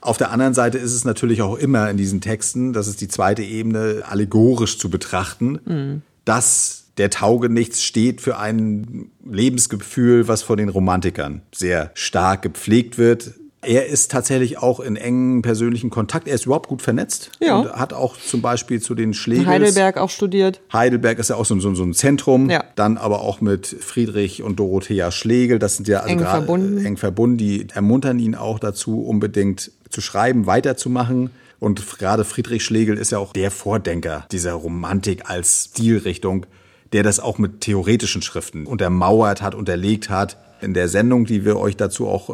Auf 0.00 0.16
der 0.16 0.30
anderen 0.30 0.54
Seite 0.54 0.78
ist 0.78 0.92
es 0.92 1.04
natürlich 1.04 1.42
auch 1.42 1.56
immer 1.56 1.90
in 1.90 1.96
diesen 1.96 2.20
Texten, 2.20 2.72
das 2.72 2.88
ist 2.88 3.00
die 3.00 3.08
zweite 3.08 3.42
Ebene, 3.42 4.02
allegorisch 4.08 4.78
zu 4.78 4.90
betrachten, 4.90 5.58
mhm. 5.64 6.02
dass 6.24 6.84
der 6.98 7.10
Taugenichts 7.10 7.82
steht 7.82 8.20
für 8.20 8.38
ein 8.38 9.10
Lebensgefühl, 9.24 10.26
was 10.26 10.42
von 10.42 10.58
den 10.58 10.68
Romantikern 10.68 11.42
sehr 11.52 11.92
stark 11.94 12.42
gepflegt 12.42 12.98
wird. 12.98 13.34
Er 13.68 13.84
ist 13.84 14.10
tatsächlich 14.10 14.56
auch 14.56 14.80
in 14.80 14.96
engen 14.96 15.42
persönlichen 15.42 15.90
Kontakt. 15.90 16.26
Er 16.26 16.34
ist 16.34 16.46
überhaupt 16.46 16.68
gut 16.68 16.80
vernetzt 16.80 17.32
ja. 17.38 17.58
und 17.58 17.70
hat 17.72 17.92
auch 17.92 18.16
zum 18.16 18.40
Beispiel 18.40 18.80
zu 18.80 18.94
den 18.94 19.12
Schlegels. 19.12 19.46
Heidelberg 19.46 19.98
auch 19.98 20.08
studiert. 20.08 20.62
Heidelberg 20.72 21.18
ist 21.18 21.28
ja 21.28 21.36
auch 21.36 21.44
so, 21.44 21.60
so, 21.60 21.74
so 21.74 21.84
ein 21.84 21.92
Zentrum. 21.92 22.48
Ja. 22.48 22.64
Dann 22.76 22.96
aber 22.96 23.20
auch 23.20 23.42
mit 23.42 23.66
Friedrich 23.66 24.42
und 24.42 24.58
Dorothea 24.58 25.10
Schlegel. 25.10 25.58
Das 25.58 25.76
sind 25.76 25.86
ja 25.86 25.98
also 25.98 26.14
eng 26.14 26.20
verbunden. 26.20 26.82
eng 26.86 26.96
verbunden. 26.96 27.36
Die 27.36 27.66
ermuntern 27.74 28.18
ihn 28.18 28.34
auch 28.34 28.58
dazu, 28.58 29.02
unbedingt 29.02 29.70
zu 29.90 30.00
schreiben, 30.00 30.46
weiterzumachen. 30.46 31.28
Und 31.60 31.98
gerade 31.98 32.24
Friedrich 32.24 32.64
Schlegel 32.64 32.96
ist 32.96 33.12
ja 33.12 33.18
auch 33.18 33.34
der 33.34 33.50
Vordenker 33.50 34.24
dieser 34.32 34.54
Romantik 34.54 35.28
als 35.28 35.70
Stilrichtung, 35.72 36.46
der 36.94 37.02
das 37.02 37.20
auch 37.20 37.36
mit 37.36 37.60
theoretischen 37.60 38.22
Schriften 38.22 38.64
untermauert 38.64 39.42
hat, 39.42 39.54
unterlegt 39.54 40.08
hat. 40.08 40.38
In 40.62 40.72
der 40.72 40.88
Sendung, 40.88 41.26
die 41.26 41.44
wir 41.44 41.58
euch 41.58 41.76
dazu 41.76 42.08
auch 42.08 42.30
äh, 42.30 42.32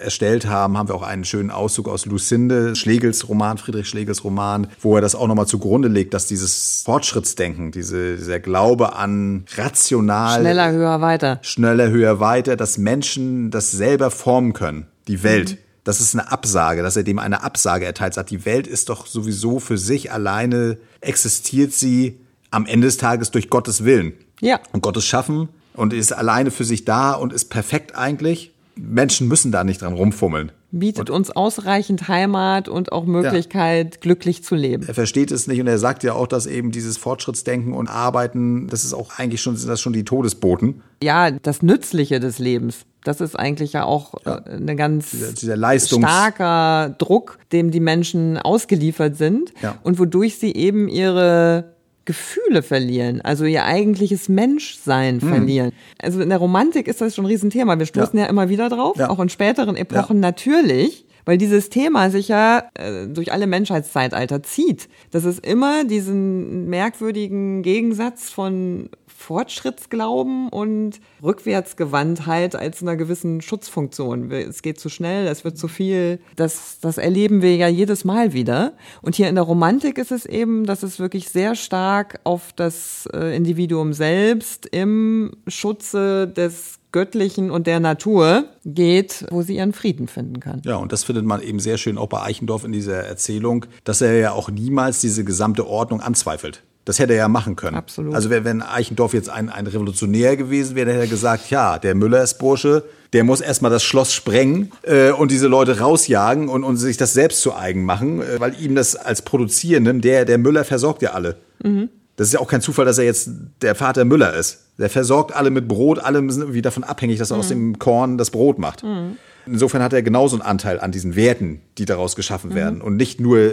erstellt 0.00 0.46
haben, 0.46 0.76
haben 0.76 0.88
wir 0.88 0.94
auch 0.94 1.02
einen 1.02 1.24
schönen 1.24 1.50
Auszug 1.50 1.88
aus 1.88 2.06
Lucinde, 2.06 2.74
Schlegels 2.76 3.28
Roman, 3.28 3.58
Friedrich 3.58 3.88
Schlegels 3.88 4.24
Roman, 4.24 4.68
wo 4.80 4.94
er 4.94 5.00
das 5.00 5.14
auch 5.14 5.26
nochmal 5.26 5.46
zugrunde 5.46 5.88
legt, 5.88 6.14
dass 6.14 6.26
dieses 6.26 6.82
Fortschrittsdenken, 6.84 7.72
diese, 7.72 8.16
dieser 8.16 8.40
Glaube 8.40 8.96
an 8.96 9.44
rational. 9.56 10.40
Schneller, 10.40 10.72
höher, 10.72 11.00
weiter. 11.00 11.38
Schneller, 11.42 11.90
höher, 11.90 12.20
weiter, 12.20 12.56
dass 12.56 12.78
Menschen 12.78 13.50
das 13.50 13.70
selber 13.70 14.10
formen 14.10 14.52
können, 14.52 14.86
die 15.08 15.22
Welt. 15.22 15.52
Mhm. 15.52 15.58
Das 15.84 16.00
ist 16.00 16.14
eine 16.14 16.32
Absage, 16.32 16.82
dass 16.82 16.96
er 16.96 17.02
dem 17.02 17.18
eine 17.18 17.42
Absage 17.42 17.84
erteilt, 17.84 18.14
sagt, 18.14 18.30
die 18.30 18.46
Welt 18.46 18.66
ist 18.66 18.88
doch 18.88 19.06
sowieso 19.06 19.60
für 19.60 19.76
sich 19.76 20.10
alleine, 20.10 20.78
existiert 21.02 21.72
sie 21.72 22.20
am 22.50 22.64
Ende 22.64 22.86
des 22.86 22.96
Tages 22.96 23.30
durch 23.30 23.50
Gottes 23.50 23.84
Willen. 23.84 24.14
Ja. 24.40 24.60
Und 24.72 24.80
Gottes 24.80 25.04
Schaffen 25.04 25.50
und 25.74 25.92
ist 25.92 26.12
alleine 26.12 26.50
für 26.50 26.64
sich 26.64 26.84
da 26.84 27.12
und 27.12 27.32
ist 27.32 27.50
perfekt 27.50 27.96
eigentlich. 27.96 28.53
Menschen 28.76 29.28
müssen 29.28 29.52
da 29.52 29.64
nicht 29.64 29.82
dran 29.82 29.92
rumfummeln. 29.92 30.52
Bietet 30.70 31.10
und 31.10 31.16
uns 31.16 31.30
ausreichend 31.30 32.08
Heimat 32.08 32.68
und 32.68 32.90
auch 32.90 33.04
Möglichkeit, 33.04 33.94
ja. 33.94 34.00
glücklich 34.00 34.42
zu 34.42 34.56
leben. 34.56 34.84
Er 34.88 34.94
versteht 34.94 35.30
es 35.30 35.46
nicht 35.46 35.60
und 35.60 35.68
er 35.68 35.78
sagt 35.78 36.02
ja 36.02 36.14
auch, 36.14 36.26
dass 36.26 36.46
eben 36.46 36.72
dieses 36.72 36.96
Fortschrittsdenken 36.96 37.72
und 37.72 37.88
Arbeiten, 37.88 38.66
das 38.66 38.84
ist 38.84 38.92
auch 38.92 39.18
eigentlich 39.18 39.40
schon, 39.40 39.56
sind 39.56 39.68
das 39.68 39.80
schon 39.80 39.92
die 39.92 40.04
Todesboten. 40.04 40.82
Ja, 41.02 41.30
das 41.30 41.62
Nützliche 41.62 42.18
des 42.18 42.38
Lebens. 42.40 42.86
Das 43.04 43.20
ist 43.20 43.38
eigentlich 43.38 43.74
ja 43.74 43.84
auch 43.84 44.14
ja. 44.24 44.38
Äh, 44.38 44.56
eine 44.56 44.74
ganz 44.74 45.10
dieser, 45.10 45.32
dieser 45.32 45.78
starker 45.78 46.94
Druck, 46.98 47.38
dem 47.52 47.70
die 47.70 47.80
Menschen 47.80 48.38
ausgeliefert 48.38 49.16
sind 49.16 49.52
ja. 49.62 49.78
und 49.84 49.98
wodurch 49.98 50.38
sie 50.38 50.54
eben 50.54 50.88
ihre 50.88 51.73
Gefühle 52.04 52.62
verlieren, 52.62 53.20
also 53.20 53.44
ihr 53.44 53.64
eigentliches 53.64 54.28
Menschsein 54.28 55.16
mhm. 55.16 55.20
verlieren. 55.20 55.72
Also 56.00 56.20
in 56.20 56.28
der 56.28 56.38
Romantik 56.38 56.88
ist 56.88 57.00
das 57.00 57.14
schon 57.14 57.24
ein 57.24 57.28
Riesenthema. 57.28 57.78
Wir 57.78 57.86
stoßen 57.86 58.18
ja, 58.18 58.24
ja 58.24 58.30
immer 58.30 58.48
wieder 58.48 58.68
drauf, 58.68 58.96
ja. 58.98 59.10
auch 59.10 59.20
in 59.20 59.28
späteren 59.28 59.76
Epochen 59.76 60.16
ja. 60.16 60.20
natürlich, 60.20 61.06
weil 61.24 61.38
dieses 61.38 61.70
Thema 61.70 62.10
sich 62.10 62.28
ja 62.28 62.64
äh, 62.74 63.06
durch 63.06 63.32
alle 63.32 63.46
Menschheitszeitalter 63.46 64.42
zieht. 64.42 64.88
Dass 65.10 65.24
es 65.24 65.38
immer 65.38 65.84
diesen 65.84 66.68
merkwürdigen 66.68 67.62
Gegensatz 67.62 68.30
von 68.30 68.90
Fortschrittsglauben 69.24 70.50
und 70.50 71.00
Rückwärtsgewandtheit 71.22 72.54
als 72.54 72.82
einer 72.82 72.96
gewissen 72.96 73.40
Schutzfunktion. 73.40 74.30
Es 74.30 74.60
geht 74.60 74.78
zu 74.78 74.90
schnell, 74.90 75.26
es 75.26 75.44
wird 75.44 75.56
zu 75.56 75.66
viel. 75.66 76.20
Das, 76.36 76.78
das 76.80 76.98
erleben 76.98 77.40
wir 77.40 77.56
ja 77.56 77.68
jedes 77.68 78.04
Mal 78.04 78.34
wieder. 78.34 78.74
Und 79.00 79.14
hier 79.14 79.28
in 79.28 79.34
der 79.34 79.44
Romantik 79.44 79.96
ist 79.96 80.12
es 80.12 80.26
eben, 80.26 80.66
dass 80.66 80.82
es 80.82 80.98
wirklich 80.98 81.30
sehr 81.30 81.54
stark 81.54 82.20
auf 82.24 82.52
das 82.54 83.08
äh, 83.14 83.34
Individuum 83.34 83.94
selbst 83.94 84.66
im 84.66 85.32
Schutze 85.48 86.28
des 86.28 86.80
Göttlichen 86.92 87.50
und 87.50 87.66
der 87.66 87.80
Natur 87.80 88.44
geht, 88.64 89.26
wo 89.30 89.42
sie 89.42 89.56
ihren 89.56 89.72
Frieden 89.72 90.06
finden 90.06 90.38
kann. 90.38 90.62
Ja, 90.64 90.76
und 90.76 90.92
das 90.92 91.02
findet 91.02 91.24
man 91.24 91.42
eben 91.42 91.58
sehr 91.58 91.76
schön 91.76 91.98
auch 91.98 92.08
bei 92.08 92.22
Eichendorff 92.22 92.62
in 92.62 92.70
dieser 92.70 93.02
Erzählung, 93.02 93.66
dass 93.82 94.00
er 94.00 94.16
ja 94.18 94.32
auch 94.32 94.48
niemals 94.48 95.00
diese 95.00 95.24
gesamte 95.24 95.66
Ordnung 95.66 96.00
anzweifelt. 96.00 96.62
Das 96.84 96.98
hätte 96.98 97.14
er 97.14 97.20
ja 97.20 97.28
machen 97.28 97.56
können. 97.56 97.76
Absolut. 97.76 98.14
Also 98.14 98.28
wenn 98.30 98.60
Eichendorff 98.60 99.14
jetzt 99.14 99.30
ein, 99.30 99.48
ein 99.48 99.66
Revolutionär 99.66 100.36
gewesen 100.36 100.76
wäre, 100.76 100.86
dann 100.86 100.94
hätte 100.96 101.06
er 101.06 101.10
gesagt, 101.10 101.50
ja, 101.50 101.78
der 101.78 101.94
Müller 101.94 102.22
ist 102.22 102.38
Bursche, 102.38 102.84
der 103.14 103.24
muss 103.24 103.40
erstmal 103.40 103.70
das 103.70 103.82
Schloss 103.82 104.12
sprengen 104.12 104.72
äh, 104.82 105.10
und 105.10 105.30
diese 105.30 105.46
Leute 105.46 105.78
rausjagen 105.78 106.48
und, 106.48 106.64
und 106.64 106.76
sich 106.76 106.96
das 106.96 107.14
selbst 107.14 107.40
zu 107.40 107.54
eigen 107.54 107.84
machen, 107.84 108.20
äh, 108.20 108.38
weil 108.38 108.60
ihm 108.60 108.74
das 108.74 108.96
als 108.96 109.22
Produzierendem, 109.22 110.00
der, 110.00 110.24
der 110.24 110.36
Müller 110.36 110.64
versorgt 110.64 111.00
ja 111.00 111.12
alle. 111.12 111.36
Mhm. 111.62 111.88
Das 112.16 112.28
ist 112.28 112.34
ja 112.34 112.40
auch 112.40 112.48
kein 112.48 112.60
Zufall, 112.60 112.84
dass 112.84 112.98
er 112.98 113.04
jetzt 113.04 113.30
der 113.62 113.74
Vater 113.74 114.04
Müller 114.04 114.34
ist. 114.34 114.64
Der 114.78 114.90
versorgt 114.90 115.34
alle 115.34 115.50
mit 115.50 115.68
Brot, 115.68 115.98
alle 115.98 116.18
sind 116.30 116.42
irgendwie 116.42 116.62
davon 116.62 116.84
abhängig, 116.84 117.18
dass 117.18 117.30
er 117.30 117.36
mhm. 117.36 117.40
aus 117.40 117.48
dem 117.48 117.78
Korn 117.78 118.18
das 118.18 118.30
Brot 118.30 118.58
macht. 118.58 118.82
Mhm. 118.82 119.16
Insofern 119.46 119.82
hat 119.82 119.92
er 119.92 120.02
genauso 120.02 120.36
einen 120.36 120.42
Anteil 120.42 120.80
an 120.80 120.90
diesen 120.90 121.16
Werten, 121.16 121.60
die 121.78 121.84
daraus 121.84 122.16
geschaffen 122.16 122.50
mhm. 122.50 122.54
werden 122.54 122.80
und 122.82 122.96
nicht 122.96 123.20
nur 123.20 123.50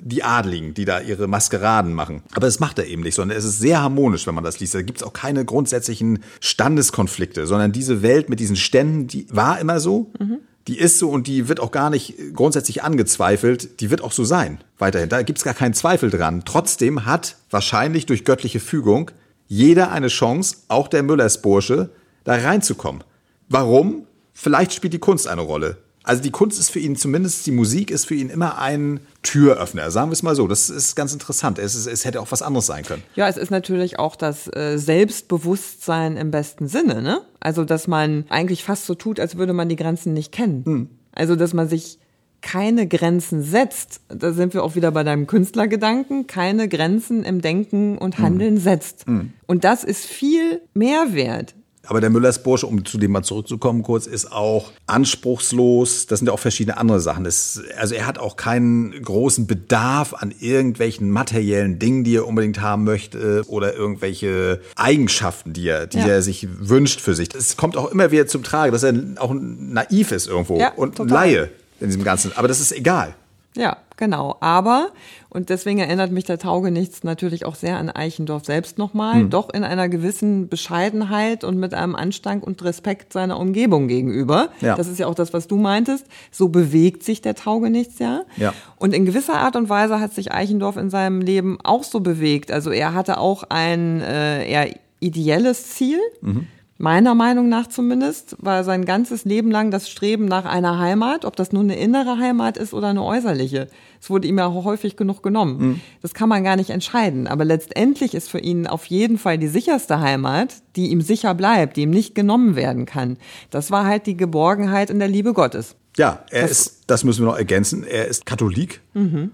die 0.00 0.22
Adligen, 0.22 0.74
die 0.74 0.84
da 0.84 1.00
ihre 1.00 1.26
Maskeraden 1.28 1.92
machen. 1.92 2.22
Aber 2.32 2.46
das 2.46 2.60
macht 2.60 2.78
er 2.78 2.86
eben 2.86 3.02
nicht, 3.02 3.14
sondern 3.14 3.38
es 3.38 3.44
ist 3.44 3.60
sehr 3.60 3.80
harmonisch, 3.80 4.26
wenn 4.26 4.34
man 4.34 4.44
das 4.44 4.60
liest. 4.60 4.74
Da 4.74 4.82
gibt 4.82 4.98
es 4.98 5.04
auch 5.04 5.12
keine 5.12 5.44
grundsätzlichen 5.44 6.20
Standeskonflikte, 6.40 7.46
sondern 7.46 7.72
diese 7.72 8.02
Welt 8.02 8.28
mit 8.28 8.40
diesen 8.40 8.56
Ständen, 8.56 9.06
die 9.06 9.26
war 9.30 9.58
immer 9.60 9.80
so. 9.80 10.10
Mhm. 10.18 10.38
die 10.66 10.78
ist 10.78 10.98
so 10.98 11.10
und 11.10 11.26
die 11.26 11.48
wird 11.48 11.60
auch 11.60 11.70
gar 11.70 11.90
nicht 11.90 12.14
grundsätzlich 12.34 12.82
angezweifelt, 12.82 13.80
die 13.80 13.90
wird 13.90 14.00
auch 14.00 14.12
so 14.12 14.24
sein 14.24 14.64
weiterhin. 14.78 15.10
Da 15.10 15.22
gibt's 15.22 15.44
gar 15.44 15.52
keinen 15.52 15.74
Zweifel 15.74 16.08
dran. 16.08 16.42
Trotzdem 16.46 17.04
hat 17.04 17.36
wahrscheinlich 17.50 18.06
durch 18.06 18.24
göttliche 18.24 18.60
Fügung 18.60 19.10
jeder 19.46 19.92
eine 19.92 20.08
Chance, 20.08 20.56
auch 20.68 20.88
der 20.88 21.02
Müllersbursche, 21.02 21.90
da 22.24 22.34
reinzukommen. 22.34 23.04
Warum? 23.48 24.06
Vielleicht 24.32 24.72
spielt 24.72 24.94
die 24.94 24.98
Kunst 24.98 25.28
eine 25.28 25.42
Rolle. 25.42 25.76
Also 26.04 26.22
die 26.22 26.30
Kunst 26.30 26.60
ist 26.60 26.70
für 26.70 26.78
ihn, 26.78 26.96
zumindest 26.96 27.46
die 27.46 27.50
Musik 27.50 27.90
ist 27.90 28.04
für 28.04 28.14
ihn 28.14 28.28
immer 28.28 28.58
ein 28.58 29.00
Türöffner, 29.22 29.90
sagen 29.90 30.10
wir 30.10 30.12
es 30.12 30.22
mal 30.22 30.36
so. 30.36 30.46
Das 30.46 30.68
ist 30.68 30.94
ganz 30.94 31.14
interessant. 31.14 31.58
Es, 31.58 31.74
ist, 31.74 31.86
es 31.86 32.04
hätte 32.04 32.20
auch 32.20 32.30
was 32.30 32.42
anderes 32.42 32.66
sein 32.66 32.84
können. 32.84 33.02
Ja, 33.16 33.26
es 33.26 33.38
ist 33.38 33.50
natürlich 33.50 33.98
auch 33.98 34.14
das 34.14 34.46
äh, 34.54 34.76
Selbstbewusstsein 34.76 36.18
im 36.18 36.30
besten 36.30 36.68
Sinne, 36.68 37.00
ne? 37.00 37.22
Also, 37.40 37.64
dass 37.64 37.88
man 37.88 38.24
eigentlich 38.28 38.64
fast 38.64 38.84
so 38.84 38.94
tut, 38.94 39.18
als 39.18 39.36
würde 39.36 39.54
man 39.54 39.70
die 39.70 39.76
Grenzen 39.76 40.12
nicht 40.12 40.30
kennen. 40.30 40.64
Hm. 40.64 40.88
Also, 41.12 41.36
dass 41.36 41.54
man 41.54 41.68
sich 41.68 41.98
keine 42.42 42.86
Grenzen 42.86 43.42
setzt, 43.42 44.02
da 44.08 44.32
sind 44.32 44.52
wir 44.52 44.62
auch 44.62 44.74
wieder 44.74 44.90
bei 44.90 45.02
deinem 45.02 45.26
Künstlergedanken, 45.26 46.26
keine 46.26 46.68
Grenzen 46.68 47.24
im 47.24 47.40
Denken 47.40 47.96
und 47.96 48.18
Handeln 48.18 48.56
hm. 48.56 48.62
setzt. 48.62 49.06
Hm. 49.06 49.32
Und 49.46 49.64
das 49.64 49.84
ist 49.84 50.04
viel 50.04 50.60
mehr 50.74 51.14
wert 51.14 51.54
aber 51.86 52.00
der 52.00 52.10
Müllers 52.10 52.42
Bursche, 52.42 52.66
um 52.66 52.84
zu 52.84 52.98
dem 52.98 53.12
mal 53.12 53.22
zurückzukommen 53.22 53.82
kurz, 53.82 54.06
ist 54.06 54.30
auch 54.32 54.72
anspruchslos. 54.86 56.06
Das 56.06 56.18
sind 56.18 56.26
ja 56.26 56.32
auch 56.32 56.38
verschiedene 56.38 56.76
andere 56.76 57.00
Sachen. 57.00 57.24
Das, 57.24 57.60
also 57.78 57.94
er 57.94 58.06
hat 58.06 58.18
auch 58.18 58.36
keinen 58.36 58.92
großen 59.02 59.46
Bedarf 59.46 60.14
an 60.14 60.32
irgendwelchen 60.38 61.10
materiellen 61.10 61.78
Dingen, 61.78 62.04
die 62.04 62.16
er 62.16 62.26
unbedingt 62.26 62.60
haben 62.60 62.84
möchte 62.84 63.44
oder 63.46 63.74
irgendwelche 63.74 64.60
Eigenschaften, 64.76 65.52
die 65.52 65.68
er, 65.68 65.86
die 65.86 65.98
ja. 65.98 66.06
er 66.06 66.22
sich 66.22 66.48
wünscht 66.58 67.00
für 67.00 67.14
sich. 67.14 67.34
Es 67.34 67.56
kommt 67.56 67.76
auch 67.76 67.90
immer 67.90 68.10
wieder 68.10 68.26
zum 68.26 68.42
Tragen, 68.42 68.72
dass 68.72 68.82
er 68.82 68.94
auch 69.18 69.34
naiv 69.34 70.12
ist 70.12 70.26
irgendwo 70.26 70.58
ja, 70.58 70.72
und 70.74 70.96
total. 70.96 71.14
Laie 71.14 71.50
in 71.80 71.88
diesem 71.88 72.04
Ganzen. 72.04 72.32
Aber 72.36 72.48
das 72.48 72.60
ist 72.60 72.72
egal. 72.72 73.14
Ja, 73.56 73.76
genau. 73.96 74.36
Aber, 74.40 74.88
und 75.28 75.48
deswegen 75.48 75.78
erinnert 75.78 76.10
mich 76.10 76.24
der 76.24 76.38
Taugenichts 76.38 77.04
natürlich 77.04 77.44
auch 77.44 77.54
sehr 77.54 77.78
an 77.78 77.88
Eichendorff 77.88 78.44
selbst 78.44 78.78
nochmal, 78.78 79.20
hm. 79.20 79.30
doch 79.30 79.52
in 79.52 79.62
einer 79.62 79.88
gewissen 79.88 80.48
Bescheidenheit 80.48 81.44
und 81.44 81.58
mit 81.58 81.72
einem 81.72 81.94
Anstand 81.94 82.42
und 82.42 82.62
Respekt 82.64 83.12
seiner 83.12 83.38
Umgebung 83.38 83.86
gegenüber. 83.86 84.48
Ja. 84.60 84.74
Das 84.74 84.88
ist 84.88 84.98
ja 84.98 85.06
auch 85.06 85.14
das, 85.14 85.32
was 85.32 85.46
du 85.46 85.56
meintest. 85.56 86.06
So 86.32 86.48
bewegt 86.48 87.04
sich 87.04 87.22
der 87.22 87.36
Taugenichts 87.36 87.98
ja. 88.00 88.22
ja. 88.36 88.52
Und 88.76 88.92
in 88.92 89.06
gewisser 89.06 89.34
Art 89.34 89.54
und 89.54 89.68
Weise 89.68 90.00
hat 90.00 90.12
sich 90.12 90.32
Eichendorff 90.32 90.76
in 90.76 90.90
seinem 90.90 91.20
Leben 91.20 91.58
auch 91.62 91.84
so 91.84 92.00
bewegt. 92.00 92.50
Also 92.50 92.70
er 92.70 92.94
hatte 92.94 93.18
auch 93.18 93.44
ein 93.48 94.00
äh, 94.00 94.48
eher 94.50 94.74
ideelles 95.00 95.70
Ziel. 95.70 96.00
Mhm 96.22 96.48
meiner 96.76 97.14
Meinung 97.14 97.48
nach 97.48 97.68
zumindest, 97.68 98.36
war 98.40 98.64
sein 98.64 98.84
ganzes 98.84 99.24
Leben 99.24 99.50
lang 99.50 99.70
das 99.70 99.88
Streben 99.88 100.24
nach 100.24 100.44
einer 100.44 100.78
Heimat, 100.78 101.24
ob 101.24 101.36
das 101.36 101.52
nun 101.52 101.70
eine 101.70 101.78
innere 101.78 102.18
Heimat 102.18 102.56
ist 102.56 102.74
oder 102.74 102.88
eine 102.88 103.02
äußerliche. 103.02 103.68
Es 104.00 104.10
wurde 104.10 104.26
ihm 104.26 104.38
ja 104.38 104.52
häufig 104.52 104.96
genug 104.96 105.22
genommen. 105.22 105.58
Mhm. 105.58 105.80
Das 106.02 106.14
kann 106.14 106.28
man 106.28 106.42
gar 106.44 106.56
nicht 106.56 106.70
entscheiden. 106.70 107.26
Aber 107.26 107.44
letztendlich 107.44 108.14
ist 108.14 108.28
für 108.28 108.40
ihn 108.40 108.66
auf 108.66 108.86
jeden 108.86 109.18
Fall 109.18 109.38
die 109.38 109.48
sicherste 109.48 110.00
Heimat, 110.00 110.56
die 110.76 110.88
ihm 110.88 111.00
sicher 111.00 111.34
bleibt, 111.34 111.76
die 111.76 111.82
ihm 111.82 111.90
nicht 111.90 112.14
genommen 112.14 112.56
werden 112.56 112.86
kann. 112.86 113.18
Das 113.50 113.70
war 113.70 113.86
halt 113.86 114.06
die 114.06 114.16
Geborgenheit 114.16 114.90
in 114.90 114.98
der 114.98 115.08
Liebe 115.08 115.32
Gottes. 115.32 115.76
Ja, 115.96 116.24
er 116.30 116.42
das 116.42 116.50
ist, 116.50 116.80
das 116.88 117.04
müssen 117.04 117.22
wir 117.22 117.30
noch 117.30 117.38
ergänzen, 117.38 117.84
er 117.84 118.08
ist 118.08 118.26
Katholik. 118.26 118.80
Mhm. 118.94 119.30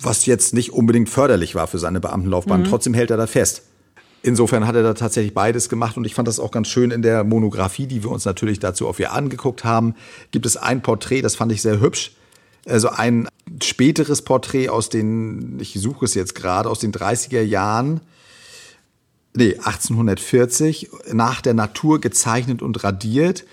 Was 0.00 0.26
jetzt 0.26 0.54
nicht 0.54 0.72
unbedingt 0.72 1.08
förderlich 1.08 1.54
war 1.54 1.66
für 1.66 1.78
seine 1.78 2.00
Beamtenlaufbahn. 2.00 2.60
Mhm. 2.60 2.66
Trotzdem 2.66 2.94
hält 2.94 3.10
er 3.10 3.16
da 3.16 3.26
fest. 3.26 3.62
Insofern 4.22 4.66
hat 4.66 4.74
er 4.74 4.82
da 4.82 4.94
tatsächlich 4.94 5.32
beides 5.32 5.68
gemacht 5.68 5.96
und 5.96 6.04
ich 6.04 6.14
fand 6.14 6.26
das 6.26 6.40
auch 6.40 6.50
ganz 6.50 6.68
schön 6.68 6.90
in 6.90 7.02
der 7.02 7.22
Monographie, 7.22 7.86
die 7.86 8.02
wir 8.02 8.10
uns 8.10 8.24
natürlich 8.24 8.58
dazu 8.58 8.88
auf 8.88 8.98
ihr 8.98 9.12
angeguckt 9.12 9.64
haben, 9.64 9.94
gibt 10.32 10.44
es 10.44 10.56
ein 10.56 10.82
Porträt, 10.82 11.22
das 11.22 11.36
fand 11.36 11.52
ich 11.52 11.62
sehr 11.62 11.80
hübsch. 11.80 12.12
Also 12.66 12.88
ein 12.90 13.28
späteres 13.62 14.22
Porträt 14.22 14.68
aus 14.68 14.88
den, 14.88 15.58
ich 15.60 15.74
suche 15.74 16.04
es 16.04 16.14
jetzt 16.14 16.34
gerade, 16.34 16.68
aus 16.68 16.80
den 16.80 16.92
30er 16.92 17.40
Jahren, 17.40 18.00
nee, 19.34 19.54
1840, 19.54 20.90
nach 21.12 21.40
der 21.40 21.54
Natur 21.54 22.00
gezeichnet 22.00 22.60
und 22.60 22.82
radiert. 22.82 23.44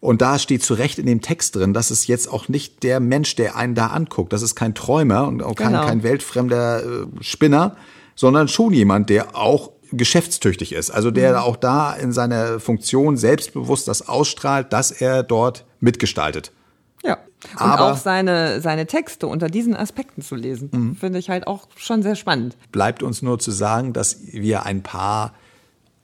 Und 0.00 0.20
da 0.20 0.38
steht 0.38 0.64
zu 0.64 0.74
Recht 0.74 0.98
in 0.98 1.06
dem 1.06 1.20
Text 1.20 1.54
drin, 1.54 1.74
dass 1.74 1.90
es 1.90 2.06
jetzt 2.06 2.28
auch 2.28 2.48
nicht 2.48 2.82
der 2.82 2.98
Mensch, 2.98 3.36
der 3.36 3.56
einen 3.56 3.74
da 3.74 3.88
anguckt, 3.88 4.32
das 4.32 4.42
ist 4.42 4.54
kein 4.56 4.74
Träumer 4.74 5.28
und 5.28 5.42
auch 5.42 5.54
kein, 5.54 5.72
genau. 5.72 5.86
kein 5.86 6.02
weltfremder 6.02 6.82
äh, 6.82 7.06
Spinner, 7.20 7.76
sondern 8.16 8.48
schon 8.48 8.72
jemand, 8.72 9.10
der 9.10 9.36
auch 9.36 9.70
geschäftstüchtig 9.92 10.72
ist. 10.72 10.90
Also 10.90 11.10
der 11.10 11.32
mhm. 11.32 11.38
auch 11.38 11.56
da 11.56 11.92
in 11.92 12.12
seiner 12.12 12.60
Funktion 12.60 13.16
selbstbewusst 13.16 13.88
das 13.88 14.08
ausstrahlt, 14.08 14.72
dass 14.72 14.90
er 14.90 15.22
dort 15.22 15.64
mitgestaltet. 15.80 16.52
Ja. 17.04 17.18
Und 17.54 17.60
Aber 17.60 17.92
auch 17.92 17.96
seine, 17.96 18.60
seine 18.60 18.86
Texte 18.86 19.26
unter 19.26 19.48
diesen 19.48 19.74
Aspekten 19.74 20.22
zu 20.22 20.36
lesen, 20.36 20.70
mhm. 20.72 20.96
finde 20.96 21.18
ich 21.18 21.28
halt 21.28 21.46
auch 21.46 21.66
schon 21.76 22.02
sehr 22.02 22.14
spannend. 22.14 22.56
Bleibt 22.70 23.02
uns 23.02 23.22
nur 23.22 23.38
zu 23.38 23.50
sagen, 23.50 23.92
dass 23.92 24.18
wir 24.32 24.64
ein 24.64 24.82
paar 24.82 25.34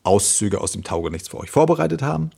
Auszüge 0.03 0.61
aus 0.61 0.73
dem 0.73 0.85
Taugenichts 0.85 1.29
für 1.29 1.39
euch 1.39 1.51
vorbereitet 1.51 2.03
haben 2.03 2.31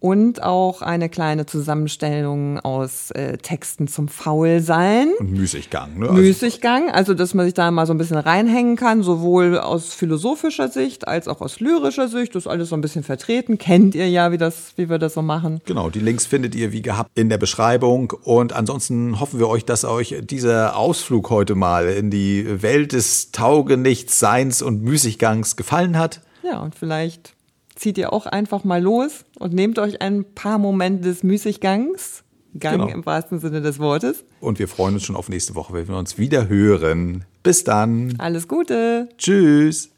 und 0.00 0.42
auch 0.42 0.82
eine 0.82 1.08
kleine 1.08 1.46
Zusammenstellung 1.46 2.60
aus 2.60 3.10
äh, 3.10 3.38
Texten 3.38 3.88
zum 3.88 4.08
Faulsein. 4.08 5.08
Und 5.18 5.32
Müßiggang, 5.32 5.98
ne? 5.98 6.08
Also 6.08 6.20
Müßiggang, 6.20 6.90
also 6.90 7.14
dass 7.14 7.34
man 7.34 7.46
sich 7.46 7.54
da 7.54 7.70
mal 7.70 7.86
so 7.86 7.94
ein 7.94 7.98
bisschen 7.98 8.16
reinhängen 8.16 8.76
kann, 8.76 9.02
sowohl 9.02 9.58
aus 9.58 9.92
philosophischer 9.94 10.68
Sicht 10.68 11.08
als 11.08 11.28
auch 11.28 11.40
aus 11.40 11.60
lyrischer 11.60 12.08
Sicht. 12.08 12.34
Das 12.34 12.44
ist 12.44 12.46
alles 12.46 12.68
so 12.68 12.76
ein 12.76 12.80
bisschen 12.80 13.02
vertreten. 13.02 13.58
Kennt 13.58 13.94
ihr 13.94 14.08
ja, 14.08 14.30
wie, 14.32 14.38
das, 14.38 14.72
wie 14.76 14.88
wir 14.88 14.98
das 14.98 15.14
so 15.14 15.22
machen. 15.22 15.60
Genau, 15.64 15.90
die 15.90 16.00
Links 16.00 16.26
findet 16.26 16.54
ihr 16.54 16.72
wie 16.72 16.82
gehabt 16.82 17.10
in 17.14 17.28
der 17.28 17.38
Beschreibung. 17.38 18.12
Und 18.22 18.52
ansonsten 18.52 19.18
hoffen 19.20 19.40
wir 19.40 19.48
euch, 19.48 19.64
dass 19.64 19.84
euch 19.84 20.14
dieser 20.22 20.76
Ausflug 20.76 21.30
heute 21.30 21.54
mal 21.54 21.88
in 21.88 22.10
die 22.10 22.62
Welt 22.62 22.92
des 22.92 23.32
Taugenichts-Seins 23.32 24.62
und 24.62 24.82
Müßiggangs 24.82 25.56
gefallen 25.56 25.98
hat. 25.98 26.20
Ja, 26.42 26.60
und 26.60 26.74
vielleicht 26.74 27.34
zieht 27.78 27.96
ihr 27.96 28.12
auch 28.12 28.26
einfach 28.26 28.64
mal 28.64 28.82
los 28.82 29.24
und 29.38 29.54
nehmt 29.54 29.78
euch 29.78 30.02
ein 30.02 30.24
paar 30.34 30.58
Momente 30.58 31.08
des 31.08 31.22
Müßiggangs. 31.22 32.24
Gang 32.58 32.80
genau. 32.80 32.92
im 32.92 33.06
wahrsten 33.06 33.38
Sinne 33.40 33.60
des 33.60 33.78
Wortes. 33.78 34.24
Und 34.40 34.58
wir 34.58 34.68
freuen 34.68 34.94
uns 34.94 35.04
schon 35.04 35.16
auf 35.16 35.28
nächste 35.28 35.54
Woche, 35.54 35.74
wenn 35.74 35.86
wir 35.86 35.96
uns 35.96 36.18
wieder 36.18 36.48
hören. 36.48 37.24
Bis 37.42 37.62
dann. 37.62 38.14
Alles 38.18 38.48
Gute. 38.48 39.08
Tschüss. 39.18 39.90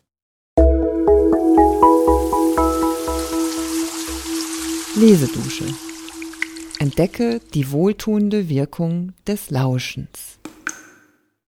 Lesedusche. 4.97 5.65
Entdecke 6.79 7.41
die 7.55 7.71
wohltuende 7.71 8.49
Wirkung 8.49 9.13
des 9.27 9.51
Lauschens. 9.51 10.39